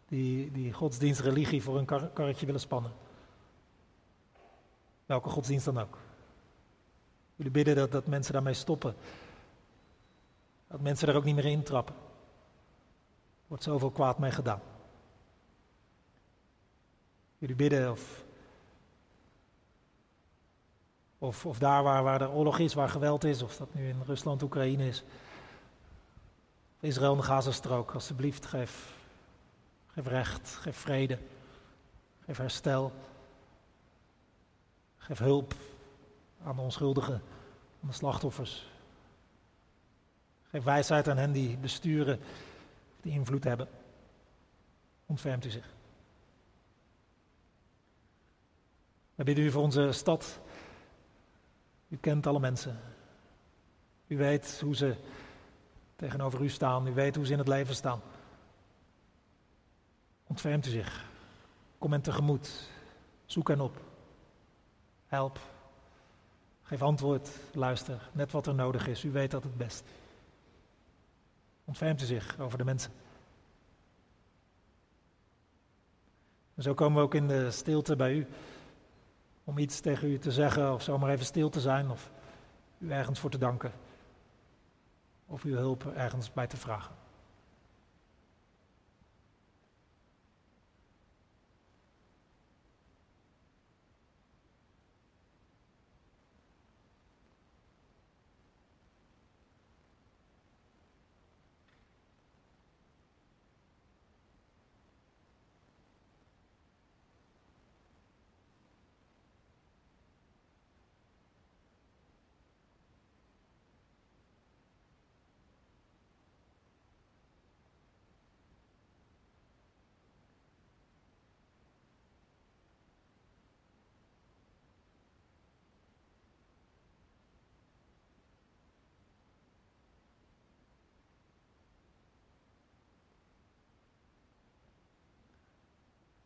die, 0.08 0.52
die 0.52 0.74
godsdienst, 0.74 1.20
religie 1.20 1.64
voor 1.64 1.86
kar 1.86 2.10
karretje 2.10 2.46
willen 2.46 2.62
spannen. 2.62 2.92
Welke 5.06 5.30
godsdienst 5.30 5.66
dan 5.66 5.80
ook. 5.80 5.98
Jullie 7.36 7.52
bidden 7.52 7.76
dat, 7.76 7.92
dat 7.92 8.08
mensen 8.08 8.34
daarmee 8.34 8.54
stoppen. 8.54 8.96
Dat 10.74 10.82
mensen 10.82 11.08
er 11.08 11.16
ook 11.16 11.24
niet 11.24 11.36
meer 11.36 11.46
intrappen. 11.46 11.96
Er 11.96 13.48
wordt 13.48 13.64
zoveel 13.64 13.92
kwaad 13.92 14.20
mee 14.20 14.32
gedaan. 14.32 14.62
Jullie 17.38 17.56
bidden 17.56 17.92
of, 17.92 18.24
of, 21.18 21.46
of 21.46 21.60
daar 21.60 21.84
waar, 21.84 22.04
waar 22.04 22.22
er 22.22 22.32
oorlog 22.32 22.60
is, 22.60 22.74
waar 22.74 22.90
geweld 22.90 23.24
is, 23.24 23.42
of 23.42 23.56
dat 23.56 23.74
nu 23.74 23.88
in 23.88 24.02
Rusland, 24.06 24.42
Oekraïne 24.42 24.88
is. 24.88 25.04
Israël 26.80 27.12
en 27.12 27.18
de 27.18 27.24
Gazastrook, 27.24 27.92
alsjeblieft, 27.92 28.46
geef, 28.46 28.94
geef 29.88 30.08
recht, 30.08 30.50
geef 30.50 30.78
vrede, 30.78 31.20
geef 32.26 32.38
herstel. 32.38 32.92
Geef 34.98 35.18
hulp 35.18 35.54
aan 36.44 36.56
de 36.56 36.62
onschuldigen, 36.62 37.22
aan 37.82 37.90
de 37.90 37.94
slachtoffers. 37.94 38.72
Geef 40.54 40.64
wijsheid 40.64 41.08
aan 41.08 41.18
hen 41.18 41.32
die 41.32 41.58
besturen, 41.58 42.20
die 43.02 43.12
invloed 43.12 43.44
hebben. 43.44 43.68
Ontfermt 45.06 45.46
u 45.46 45.50
zich. 45.50 45.74
We 49.16 49.24
bidden 49.24 49.46
u 49.46 49.52
voor 49.52 49.62
onze 49.62 49.92
stad. 49.92 50.40
U 51.88 51.98
kent 51.98 52.28
alle 52.28 52.40
mensen. 52.40 52.80
U 54.08 54.18
weet 54.18 54.60
hoe 54.62 54.76
ze 54.76 54.96
tegenover 55.96 56.42
u 56.42 56.50
staan. 56.50 56.88
U 56.88 56.94
weet 56.94 57.16
hoe 57.16 57.26
ze 57.26 57.32
in 57.32 57.38
het 57.38 57.48
leven 57.48 57.76
staan. 57.76 58.02
Ontfermt 60.28 60.66
u 60.66 60.70
zich. 60.70 61.06
Kom 61.78 61.92
hen 61.92 62.02
tegemoet. 62.02 62.70
Zoek 63.26 63.48
hen 63.48 63.62
op. 63.62 63.82
Help. 65.06 65.40
Geef 66.64 66.82
antwoord. 66.82 67.30
Luister. 67.54 68.10
Net 68.12 68.32
wat 68.32 68.48
er 68.48 68.56
nodig 68.56 68.88
is. 68.88 69.04
U 69.04 69.12
weet 69.12 69.32
dat 69.32 69.44
het 69.44 69.58
best. 69.58 69.84
Ontfermt 71.66 72.02
u 72.02 72.06
zich 72.06 72.40
over 72.40 72.58
de 72.58 72.64
mensen. 72.64 72.92
En 76.56 76.64
zo 76.64 76.74
komen 76.74 76.98
we 76.98 77.04
ook 77.04 77.16
in 77.16 77.28
de 77.28 77.52
stilte 77.52 77.96
bij 77.96 78.14
u. 78.14 78.28
Om 79.44 79.58
iets 79.58 79.80
tegen 79.80 80.12
u 80.12 80.18
te 80.18 80.32
zeggen 80.32 80.74
of 80.74 80.82
zomaar 80.82 81.10
even 81.10 81.26
stil 81.26 81.50
te 81.50 81.60
zijn 81.60 81.90
of 81.90 82.12
u 82.78 82.92
ergens 82.92 83.20
voor 83.20 83.30
te 83.30 83.38
danken. 83.38 83.72
Of 85.26 85.44
uw 85.44 85.56
hulp 85.56 85.86
ergens 85.86 86.34
bij 86.34 86.48
te 86.48 86.58
vragen. 86.58 87.03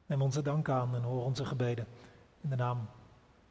Neem 0.07 0.21
onze 0.21 0.41
dank 0.41 0.69
aan 0.69 0.95
en 0.95 1.01
hoor 1.01 1.23
onze 1.23 1.45
gebeden. 1.45 1.87
In 2.41 2.49
de 2.49 2.55
naam 2.55 2.89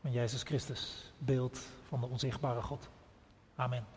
van 0.00 0.12
Jezus 0.12 0.42
Christus, 0.42 1.12
beeld 1.18 1.59
van 1.88 2.00
de 2.00 2.07
onzichtbare 2.07 2.62
God. 2.62 2.88
Amen. 3.57 3.95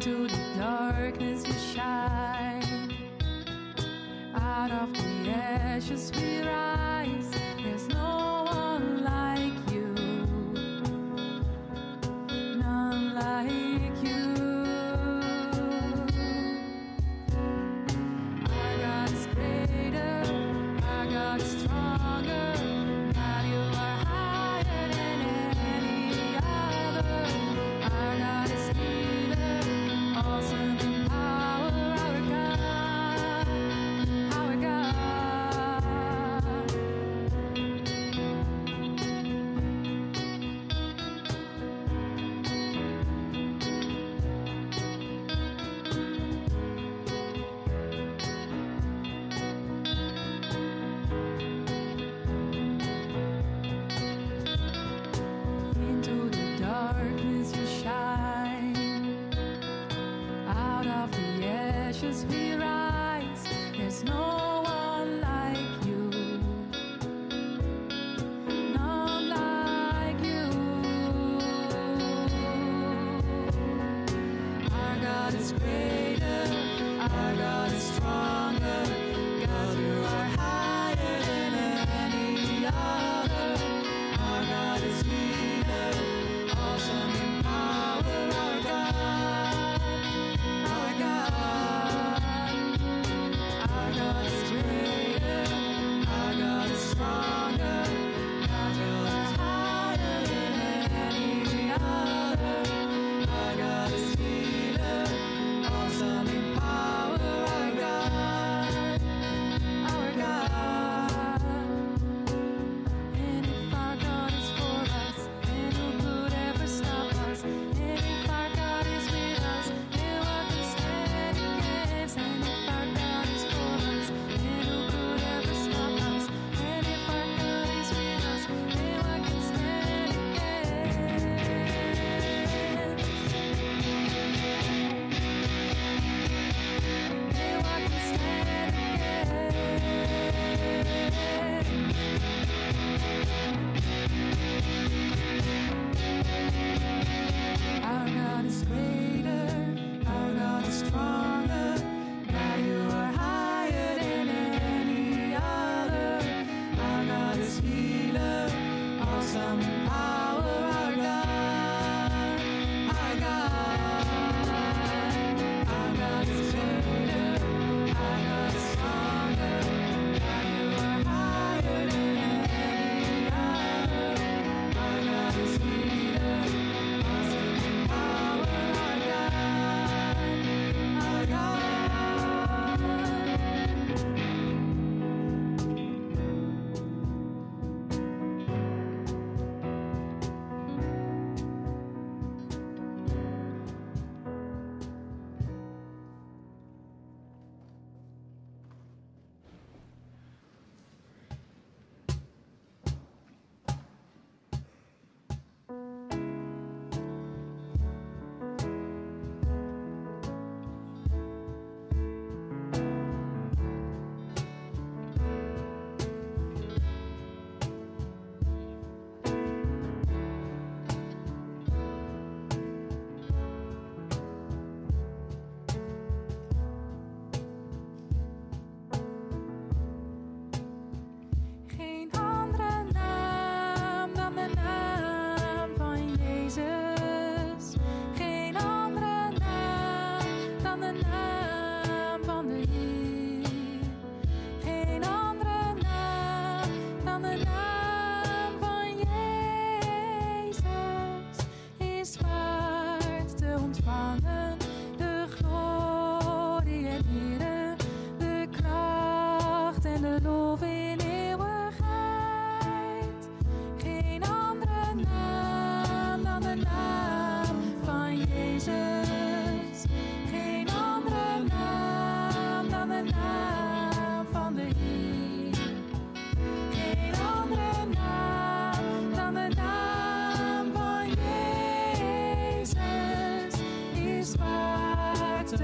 into 0.00 0.28
the 0.28 0.40
darkness 0.56 1.46
you 1.46 1.52
shine. 1.74 2.90
Out 4.34 4.70
of 4.70 4.94
the 4.94 5.30
ashes 5.30 6.10
we 6.16 6.40
rise. 6.40 6.99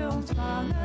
built 0.08 0.38
on 0.38 0.75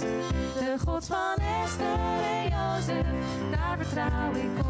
De 0.00 0.76
God 0.84 1.06
van 1.06 1.36
Esther 1.64 1.98
en 2.22 2.48
Jozef, 2.48 3.06
daar 3.50 3.76
vertrouw 3.78 4.32
ik 4.34 4.58
op. 4.58 4.65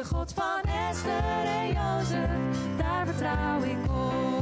de 0.00 0.06
God 0.06 0.32
van 0.32 0.60
Esther 0.62 1.44
en 1.44 1.66
Jozef, 1.66 2.76
daar 2.76 3.06
vertrouw 3.06 3.62
ik 3.62 3.90
op. 3.90 4.39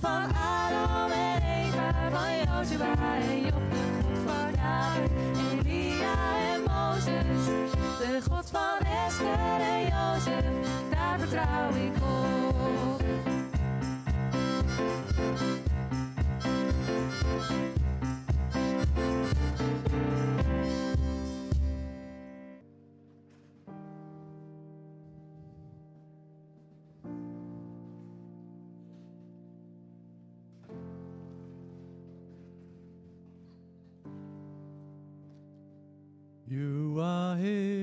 Van 0.00 0.30
Adam 0.34 1.10
en 1.10 1.42
Eva, 1.42 2.10
van 2.10 2.36
Jozua 2.44 2.94
en 3.20 3.40
Job, 3.40 3.70
de 3.70 4.02
God 4.02 4.18
van 4.26 4.52
David, 4.52 5.10
Elia 5.52 6.14
en 6.52 6.62
Mozes. 6.62 7.46
De 7.98 8.20
God 8.30 8.50
van 8.50 8.78
Esther 9.06 9.60
en 9.60 9.82
Jozef, 9.82 10.44
daar 10.90 11.18
vertrouw 11.18 11.68
ik 11.68 11.96
op. 11.96 12.45
Hey. 37.38 37.75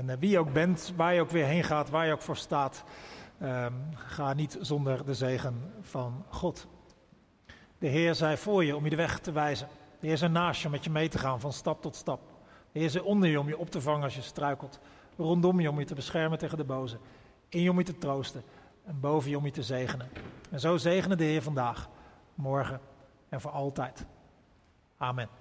En 0.00 0.10
eh, 0.10 0.16
wie 0.18 0.30
je 0.30 0.38
ook 0.38 0.52
bent, 0.52 0.92
waar 0.96 1.14
je 1.14 1.20
ook 1.20 1.30
weer 1.30 1.44
heen 1.44 1.64
gaat, 1.64 1.90
waar 1.90 2.06
je 2.06 2.12
ook 2.12 2.22
voor 2.22 2.36
staat, 2.36 2.84
ehm, 3.40 3.72
ga 3.94 4.32
niet 4.32 4.58
zonder 4.60 5.06
de 5.06 5.14
zegen 5.14 5.72
van 5.80 6.24
God. 6.28 6.66
De 7.78 7.86
Heer 7.86 8.14
zij 8.14 8.36
voor 8.36 8.64
je 8.64 8.76
om 8.76 8.84
je 8.84 8.90
de 8.90 8.96
weg 8.96 9.18
te 9.18 9.32
wijzen. 9.32 9.68
De 10.00 10.06
Heer 10.06 10.18
zij 10.18 10.28
naast 10.28 10.60
je 10.60 10.66
om 10.66 10.72
met 10.72 10.84
je 10.84 10.90
mee 10.90 11.08
te 11.08 11.18
gaan 11.18 11.40
van 11.40 11.52
stap 11.52 11.82
tot 11.82 11.96
stap. 11.96 12.20
De 12.72 12.78
Heer 12.78 12.90
zij 12.90 13.00
onder 13.00 13.28
je 13.28 13.40
om 13.40 13.48
je 13.48 13.58
op 13.58 13.70
te 13.70 13.80
vangen 13.80 14.02
als 14.02 14.14
je 14.14 14.22
struikelt. 14.22 14.80
Rondom 15.16 15.60
je 15.60 15.70
om 15.70 15.78
je 15.78 15.84
te 15.84 15.94
beschermen 15.94 16.38
tegen 16.38 16.58
de 16.58 16.64
boze. 16.64 16.98
In 17.48 17.62
je 17.62 17.70
om 17.70 17.78
je 17.78 17.84
te 17.84 17.98
troosten. 17.98 18.42
En 18.84 19.00
boven 19.00 19.30
je 19.30 19.36
om 19.36 19.44
je 19.44 19.50
te 19.50 19.62
zegenen. 19.62 20.08
En 20.50 20.60
zo 20.60 20.76
zegenen 20.76 21.18
de 21.18 21.24
Heer 21.24 21.42
vandaag, 21.42 21.88
morgen 22.34 22.80
en 23.28 23.40
voor 23.40 23.50
altijd. 23.50 24.06
Amen. 24.96 25.39